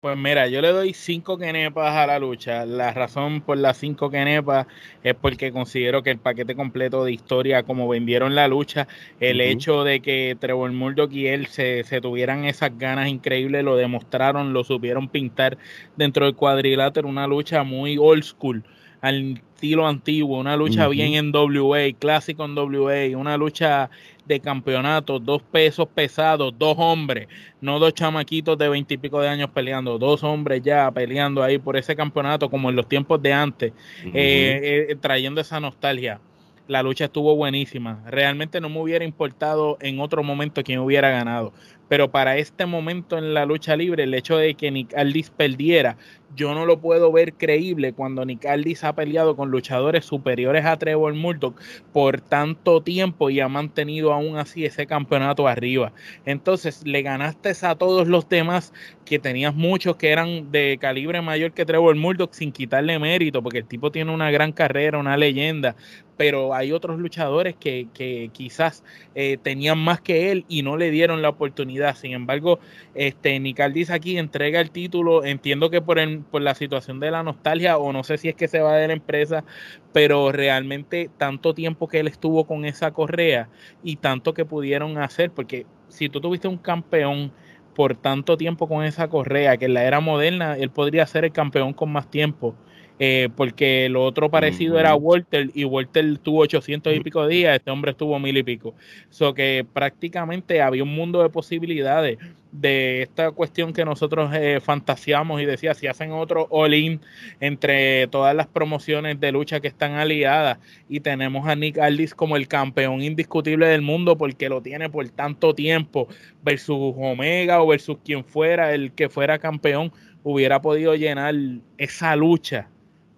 [0.00, 2.64] Pues mira, yo le doy cinco kenepas a la lucha.
[2.64, 4.68] La razón por las cinco kenepas
[5.02, 8.86] es porque considero que el paquete completo de historia, como vendieron la lucha,
[9.18, 13.74] el hecho de que Trevor Murdoch y él se, se, tuvieran esas ganas increíbles, lo
[13.74, 15.58] demostraron, lo supieron pintar
[15.96, 18.62] dentro del cuadrilátero, una lucha muy old school
[19.00, 23.90] al estilo antiguo, una lucha bien en WA, clásico en WA, una lucha
[24.28, 27.26] de campeonato, dos pesos pesados, dos hombres,
[27.60, 31.96] no dos chamaquitos de veintipico de años peleando, dos hombres ya peleando ahí por ese
[31.96, 33.72] campeonato como en los tiempos de antes,
[34.12, 36.20] eh, eh, trayendo esa nostalgia.
[36.68, 38.02] La lucha estuvo buenísima.
[38.06, 41.54] Realmente no me hubiera importado en otro momento quién hubiera ganado.
[41.88, 45.96] Pero para este momento en la lucha libre, el hecho de que Nick Aldis perdiera,
[46.36, 50.76] yo no lo puedo ver creíble cuando Nick Aldis ha peleado con luchadores superiores a
[50.76, 51.58] Trevor Murdoch
[51.92, 55.92] por tanto tiempo y ha mantenido aún así ese campeonato arriba.
[56.26, 58.74] Entonces le ganaste a todos los demás
[59.06, 63.58] que tenías muchos que eran de calibre mayor que Trevor Murdoch sin quitarle mérito, porque
[63.58, 65.76] el tipo tiene una gran carrera, una leyenda,
[66.18, 70.90] pero hay otros luchadores que, que quizás eh, tenían más que él y no le
[70.90, 71.94] dieron la oportunidad.
[71.96, 72.58] Sin embargo,
[72.94, 77.78] este Nicaldis aquí entrega el título, entiendo que por, por la situación de la nostalgia,
[77.78, 79.44] o no sé si es que se va de la empresa,
[79.92, 83.48] pero realmente tanto tiempo que él estuvo con esa correa
[83.84, 87.32] y tanto que pudieron hacer, porque si tú tuviste un campeón
[87.74, 91.32] por tanto tiempo con esa correa, que en la era moderna él podría ser el
[91.32, 92.56] campeón con más tiempo.
[93.00, 97.70] Eh, porque lo otro parecido era Walter y Walter tuvo 800 y pico días, este
[97.70, 98.74] hombre estuvo mil y pico.
[99.08, 102.18] So que prácticamente había un mundo de posibilidades
[102.50, 107.00] de esta cuestión que nosotros eh, fantaseamos y decía, si hacen otro all-in
[107.40, 112.36] entre todas las promociones de lucha que están aliadas y tenemos a Nick Aldis como
[112.36, 116.08] el campeón indiscutible del mundo porque lo tiene por tanto tiempo
[116.42, 119.92] versus Omega o versus quien fuera el que fuera campeón
[120.22, 121.34] hubiera podido llenar
[121.76, 122.68] esa lucha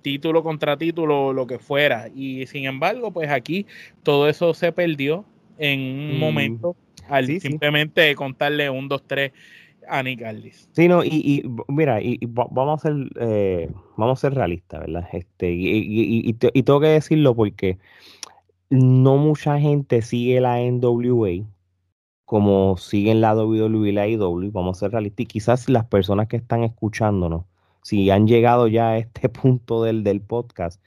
[0.03, 2.09] título contra título, lo que fuera.
[2.15, 3.67] Y sin embargo, pues aquí
[4.03, 5.25] todo eso se perdió
[5.59, 6.21] en un mm.
[6.21, 6.77] momento
[7.09, 9.33] al simplemente contarle un, dos, tres
[9.89, 10.69] a Nick Aldis.
[10.73, 15.09] Sí, no, y, mira, y, vamos a ser eh, vamos a ser realistas, ¿verdad?
[15.13, 17.79] Este, y, tengo que decirlo porque
[18.71, 21.45] no mucha gente sigue la NWA
[22.25, 26.29] como siguen la WWE y la IW, vamos a ser realistas, y quizás las personas
[26.29, 27.43] que están escuchándonos
[27.83, 30.81] si han llegado ya a este punto del, del podcast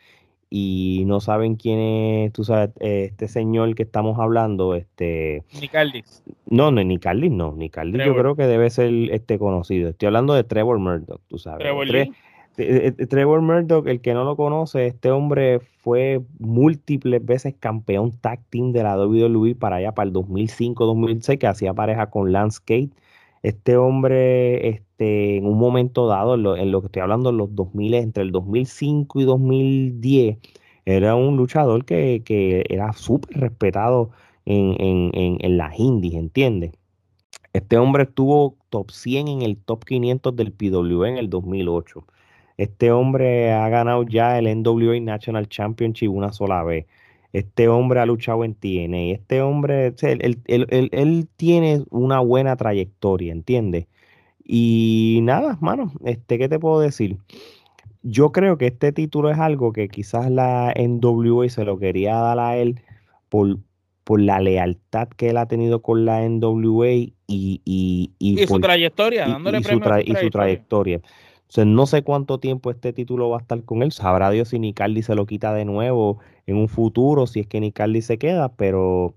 [0.55, 5.41] y no saben quién es, tú sabes, este señor que estamos hablando, este...
[5.59, 6.23] Nicaldis.
[6.45, 9.89] No, no, Nicaldis no, Nicaldis yo creo que debe ser este conocido.
[9.89, 11.57] Estoy hablando de Trevor Murdoch, tú sabes.
[11.57, 12.11] Trevor, eh,
[12.57, 18.39] eh, Trevor Murdoch, el que no lo conoce, este hombre fue múltiples veces campeón tag
[18.51, 22.91] team de la WWE para allá, para el 2005-2006, que hacía pareja con Lance Kate
[23.43, 27.93] este hombre, este, en un momento dado, en lo, que estoy hablando, en los 2000,
[27.95, 30.37] entre el 2005 y 2010,
[30.85, 34.11] era un luchador que, era súper respetado
[34.45, 36.71] en, en, las indies, ¿entiendes?
[37.53, 42.05] Este hombre estuvo top 100 en el top 500 del PWE en el 2008.
[42.57, 46.85] Este hombre ha ganado ya el NWA National Championship una sola vez.
[47.33, 49.15] Este hombre ha luchado en TNA.
[49.15, 53.87] Este hombre, él, tiene una buena trayectoria, ¿entiendes?
[54.45, 57.17] Y nada, mano, este, ¿qué te puedo decir?
[58.03, 62.37] Yo creo que este título es algo que quizás la NWA se lo quería dar
[62.37, 62.81] a él
[63.29, 63.57] por,
[64.03, 69.27] por la lealtad que él ha tenido con la NWA y, y, y, su trayectoria,
[69.27, 71.01] dándole y, su, y su trayectoria.
[71.57, 73.91] No sé cuánto tiempo este título va a estar con él.
[73.91, 77.59] Sabrá Dios si Nicardi se lo quita de nuevo en un futuro, si es que
[77.59, 79.15] Nicardi se queda, pero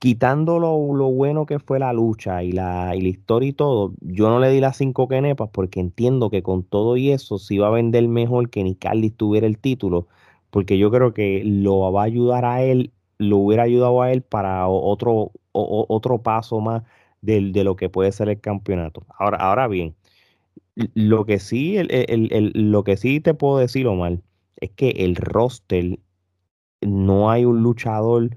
[0.00, 0.76] quitando lo,
[1.12, 4.50] bueno que fue la lucha y la, y la, historia y todo, yo no le
[4.50, 8.08] di las cinco quenepas porque entiendo que con todo y eso sí va a vender
[8.08, 10.08] mejor que Nicardi tuviera el título,
[10.50, 14.22] porque yo creo que lo va a ayudar a él, lo hubiera ayudado a él
[14.22, 16.82] para otro, otro paso más
[17.22, 19.04] de, lo que puede ser el campeonato.
[19.18, 19.94] Ahora, ahora bien,
[20.74, 24.20] lo que sí, el, lo que sí te puedo decir, Omar,
[24.56, 25.98] es que el roster
[26.80, 28.36] no hay un luchador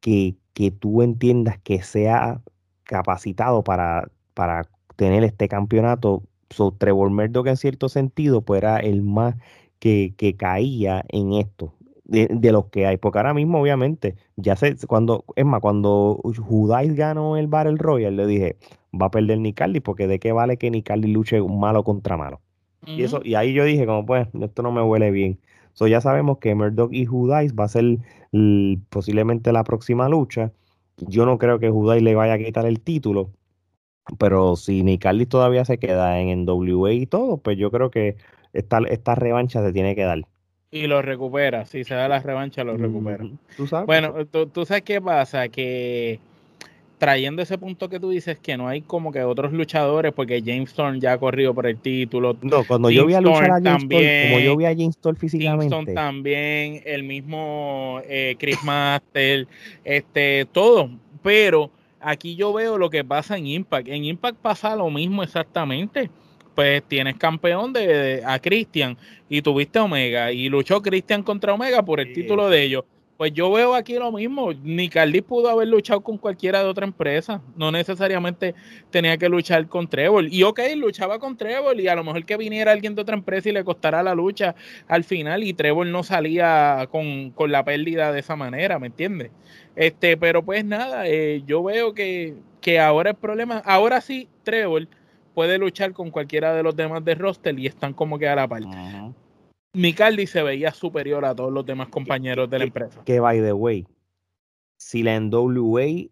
[0.00, 2.42] que, que tú entiendas que sea
[2.84, 6.22] capacitado para, para tener este campeonato.
[6.50, 9.36] So, Trevor Murdoch en cierto sentido pues era el más
[9.78, 11.74] que, que caía en esto
[12.04, 16.20] de, de, los que hay, porque ahora mismo obviamente, ya sé, cuando, es más, cuando
[16.24, 18.56] Judáis ganó el Battle Royale, le dije,
[18.92, 22.40] va a perder Nicardi, porque de qué vale que Nicardi luche malo contra malo.
[22.86, 25.38] Y eso, y ahí yo dije, como pues, esto no me huele bien.
[25.74, 27.98] So, ya sabemos que Murdoch y Judáis va a ser
[28.88, 30.52] posiblemente la próxima lucha.
[30.96, 33.30] Yo no creo que Judáis le vaya a quitar el título,
[34.18, 38.16] pero si Nicardi todavía se queda en NWA y todo, pues yo creo que
[38.52, 40.22] esta, esta revancha se tiene que dar.
[40.70, 43.24] Y lo recupera, si se da la revancha, lo recupera.
[43.86, 46.20] Bueno, ¿tú, sabes qué pasa, que
[47.00, 50.68] trayendo ese punto que tú dices, que no hay como que otros luchadores, porque James
[50.68, 52.36] Storm ya ha corrido por el título.
[52.42, 55.16] No, cuando yo vi a luchar a James también, como yo vi a James Storm
[55.16, 55.74] físicamente.
[55.74, 59.48] James también, el mismo eh, Chris Master,
[59.82, 60.90] este, todo.
[61.22, 61.70] Pero
[62.00, 63.88] aquí yo veo lo que pasa en Impact.
[63.88, 66.10] En Impact pasa lo mismo exactamente
[66.54, 68.98] pues tienes campeón de, a Christian
[69.30, 72.84] y tuviste Omega y luchó Christian contra Omega por el título de ellos.
[73.20, 74.50] Pues yo veo aquí lo mismo.
[74.54, 77.42] Nicardi pudo haber luchado con cualquiera de otra empresa.
[77.54, 78.54] No necesariamente
[78.88, 80.24] tenía que luchar con Trevor.
[80.32, 83.50] Y ok, luchaba con Trevor y a lo mejor que viniera alguien de otra empresa
[83.50, 84.54] y le costara la lucha
[84.88, 89.30] al final y Trevor no salía con, la pérdida de esa manera, ¿me entiendes?
[89.76, 94.88] Este, pero pues nada, eh, yo veo que, que ahora el problema, ahora sí, Trevor
[95.34, 98.48] puede luchar con cualquiera de los demás de roster y están como que a la
[98.48, 98.62] par.
[100.26, 103.02] Se veía superior a todos los demás compañeros de la empresa.
[103.04, 103.86] Que by the way,
[104.76, 106.08] si la NWA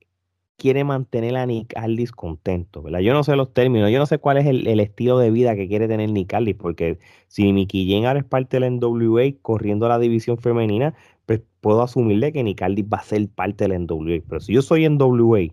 [0.57, 1.75] quiere mantener a Nick
[2.15, 2.99] contento, ¿verdad?
[2.99, 5.69] Yo no sé los términos, yo no sé cuál es el, estilo de vida que
[5.69, 6.99] quiere tener Nick porque
[7.29, 10.95] si Mickey Jane ahora es parte de la NWA corriendo la división femenina,
[11.27, 14.21] pues puedo asumirle que Nick va a ser parte de la NWA.
[14.29, 15.49] Pero si yo soy NWA,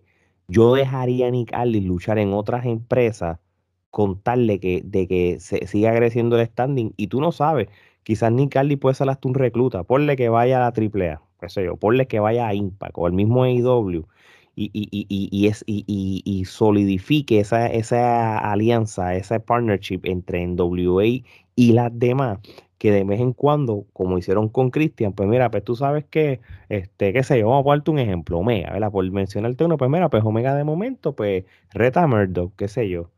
[0.47, 1.51] yo dejaría a Nick
[1.84, 3.38] luchar en otras empresas
[3.91, 7.70] contarle que, de que se siga creciendo el standing y tú no sabes,
[8.06, 11.49] quizás Nick Carly puede ser hasta un recluta, ponle que vaya a la AAA, qué
[11.49, 14.06] sé yo, ponle que vaya a Impact o al mismo AEW
[14.56, 21.03] y, y, y, y, y, solidifique esa, esa alianza, esa partnership entre NWA
[21.56, 22.39] y las demás,
[22.78, 26.41] que de vez en cuando, como hicieron con Christian, pues mira, pues tú sabes que,
[26.70, 28.91] este, qué sé yo, vamos a ponerte un ejemplo, Omega, ¿verdad?
[28.91, 33.10] Por mencionarte uno, pues mira, pues Omega de momento, pues reta Murdoch, qué sé yo,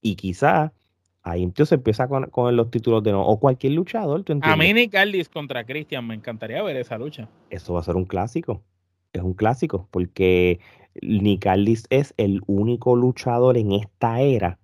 [0.00, 0.72] y quizá
[1.30, 4.22] ahí entonces empieza con, con los títulos de no, o cualquier luchador.
[4.24, 4.94] ¿tú a mí Nick
[5.32, 7.28] contra Christian, me encantaría ver esa lucha.
[7.50, 8.62] Eso va a ser un clásico.
[9.12, 10.60] Es un clásico, porque
[11.00, 11.46] Nick
[11.90, 14.58] es el único luchador en esta era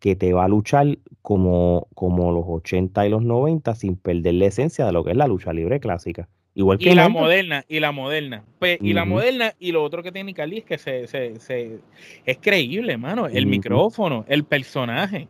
[0.00, 4.46] que te va a luchar como, como los 80 y los 90 sin perder la
[4.46, 6.28] esencia de lo que es la lucha libre clásica.
[6.54, 8.44] Igual que y la moderna, y la moderna.
[8.58, 11.78] Pues, y la moderna, y lo otro que tiene Cali es que se, se, se
[12.24, 13.26] es creíble, hermano.
[13.26, 15.28] El micrófono, el personaje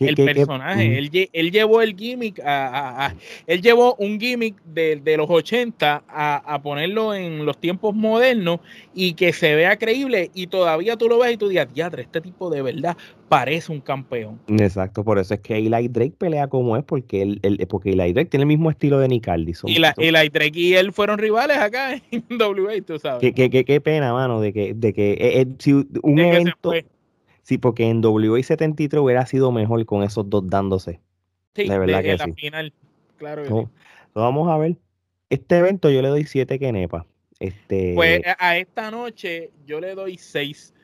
[0.00, 0.98] el personaje.
[0.98, 3.14] él, él, llevó el gimmick a,
[3.46, 8.60] él llevó un gimmick de, de los 80 a, a, ponerlo en los tiempos modernos
[8.94, 12.20] y que se vea creíble y todavía tú lo ves y tú digas, diadre, este
[12.20, 12.96] tipo de verdad
[13.30, 14.40] parece un campeón.
[14.48, 18.12] Exacto, por eso es que Eli Drake pelea como es, porque él, él porque Eli
[18.12, 19.28] Drake tiene el mismo estilo de Nick
[19.66, 23.20] Y la, Eli Drake y él fueron rivales acá en WA, tú sabes.
[23.20, 26.72] Qué, qué, qué, pena, mano, de que, de que eh, eh, si un evento
[27.50, 31.00] Sí, porque en WI 73 hubiera sido mejor con esos dos dándose.
[31.56, 32.72] Sí, de verdad que la final,
[33.16, 33.68] claro.
[34.14, 34.76] vamos a ver.
[35.30, 37.06] Este evento yo le doy 7 quenepas.
[37.40, 37.94] Este...
[37.96, 40.74] Pues a esta noche yo le doy 6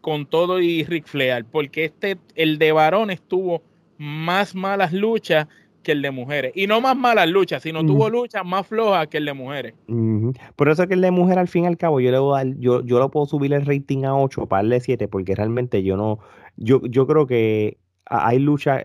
[0.00, 3.62] con todo y Rick Flair, porque este, el de varones tuvo
[3.96, 5.46] más malas luchas
[5.86, 6.50] que el de mujeres.
[6.56, 9.74] Y no más malas luchas, sino tuvo luchas más flojas que el de mujeres.
[10.56, 12.44] Por eso que el de mujer al fin y al cabo, yo le voy a
[12.44, 15.84] dar, yo, yo lo puedo subir el rating a 8 para darle 7, porque realmente
[15.84, 16.18] yo no,
[16.56, 18.82] yo, yo creo que hay o sea,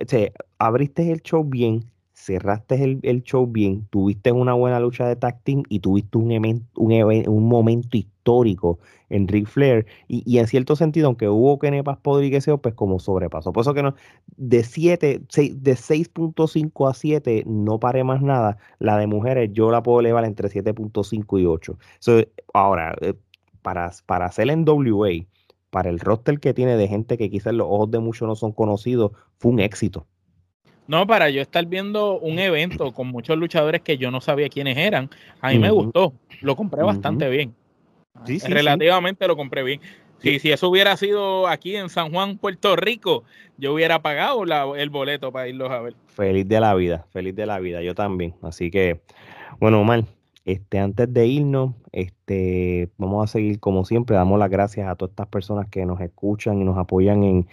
[0.59, 1.85] abriste el show bien,
[2.21, 6.31] cerraste el, show bien, tuviste una buena lucha de tag team y tuviste un,
[6.75, 9.87] un, un momento histórico en Ric Flair.
[10.07, 13.51] Y, en cierto sentido, aunque hubo kenepas podriqueseo, pues como sobrepasó.
[13.51, 13.95] Por eso que no,
[14.37, 18.57] de 7, de 6.5 a 7 no pare más nada.
[18.77, 21.77] La de mujeres yo la puedo elevar entre 7.5 y 8.
[22.53, 23.15] ahora, eh,
[23.63, 25.25] para, para hacer en WA,
[25.71, 28.51] para el roster que tiene de gente que quizás los ojos de muchos no son
[28.51, 30.05] conocidos, fue un éxito.
[30.87, 34.77] No, para yo estar viendo un evento con muchos luchadores que yo no sabía quiénes
[34.77, 35.09] eran,
[35.39, 36.13] a mí me gustó.
[36.41, 37.55] Lo compré bastante bien.
[38.47, 39.81] Relativamente lo compré bien.
[40.19, 43.23] Si, si eso hubiera sido aquí en San Juan, Puerto Rico,
[43.57, 44.43] yo hubiera pagado
[44.75, 45.95] el boleto para irlos a ver.
[46.07, 48.35] Feliz de la vida, feliz de la vida, yo también.
[48.41, 49.01] Así que,
[49.59, 50.03] bueno, Omar,
[50.45, 55.11] este, antes de irnos, este, vamos a seguir como siempre, damos las gracias a todas
[55.11, 57.47] estas personas que nos escuchan y nos apoyan en,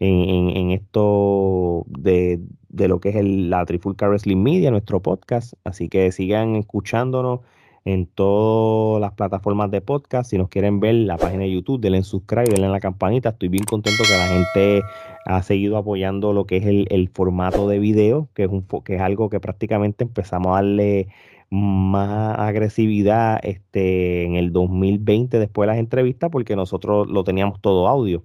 [0.00, 2.40] en, esto de,
[2.76, 5.54] lo que es el, la Trifulca Wrestling Media, nuestro podcast.
[5.64, 7.40] Así que sigan escuchándonos
[7.84, 10.30] en todas las plataformas de podcast.
[10.30, 13.30] Si nos quieren ver la página de YouTube, denle en subscribe, denle en la campanita.
[13.30, 14.82] Estoy bien contento que la gente
[15.26, 19.00] ha seguido apoyando lo que es el, formato de video, que es, un, que es
[19.00, 21.08] algo que prácticamente empezamos a darle
[21.50, 27.86] más agresividad este, en el 2020 después de las entrevistas porque nosotros lo teníamos todo
[27.86, 28.22] audio.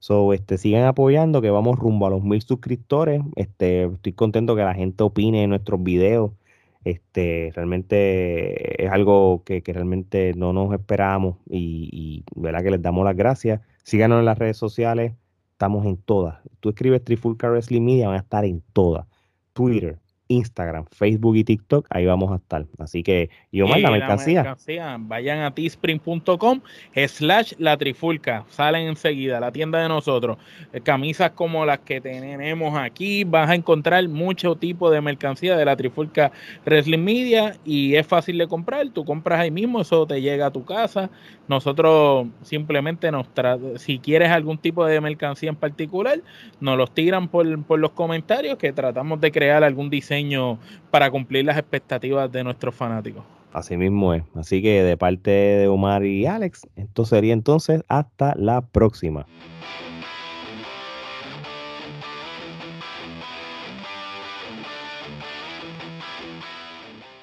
[0.00, 3.22] So, este, sigan apoyando, que vamos rumbo a los mil suscriptores.
[3.36, 6.32] Este, estoy contento que la gente opine en nuestros videos.
[6.84, 12.62] Este, realmente es algo que, realmente no nos esperábamos y, y ¿verdad?
[12.62, 13.60] que les damos las gracias.
[13.84, 15.12] Síganos en las redes sociales,
[15.52, 16.38] estamos en todas.
[16.60, 19.06] Tú escribes Trifulca Wrestling Media, van a estar en todas.
[19.52, 19.98] Twitter,
[20.30, 22.64] Instagram, Facebook y TikTok, ahí vamos a estar.
[22.78, 24.56] Así que, y Omar, la mercancía.
[25.00, 26.60] Vayan a teespring.com
[27.08, 28.44] slash la trifulca.
[28.48, 30.38] Salen enseguida, la tienda de nosotros.
[30.72, 33.24] Eh, camisas como las que tenemos aquí.
[33.24, 36.30] Vas a encontrar mucho tipo de mercancía de la trifulca
[36.64, 38.88] Wrestling Media y es fácil de comprar.
[38.90, 41.10] Tú compras ahí mismo, eso te llega a tu casa.
[41.48, 43.26] Nosotros simplemente nos
[43.78, 46.20] si quieres algún tipo de mercancía en particular,
[46.60, 49.90] nos los tiran por, por los comentarios que tratamos de crear algún
[50.90, 53.22] para cumplir las expectativas de nuestros fanáticos.
[53.52, 54.22] Así mismo es.
[54.34, 59.26] Así que de parte de Omar y Alex, esto sería entonces hasta la próxima.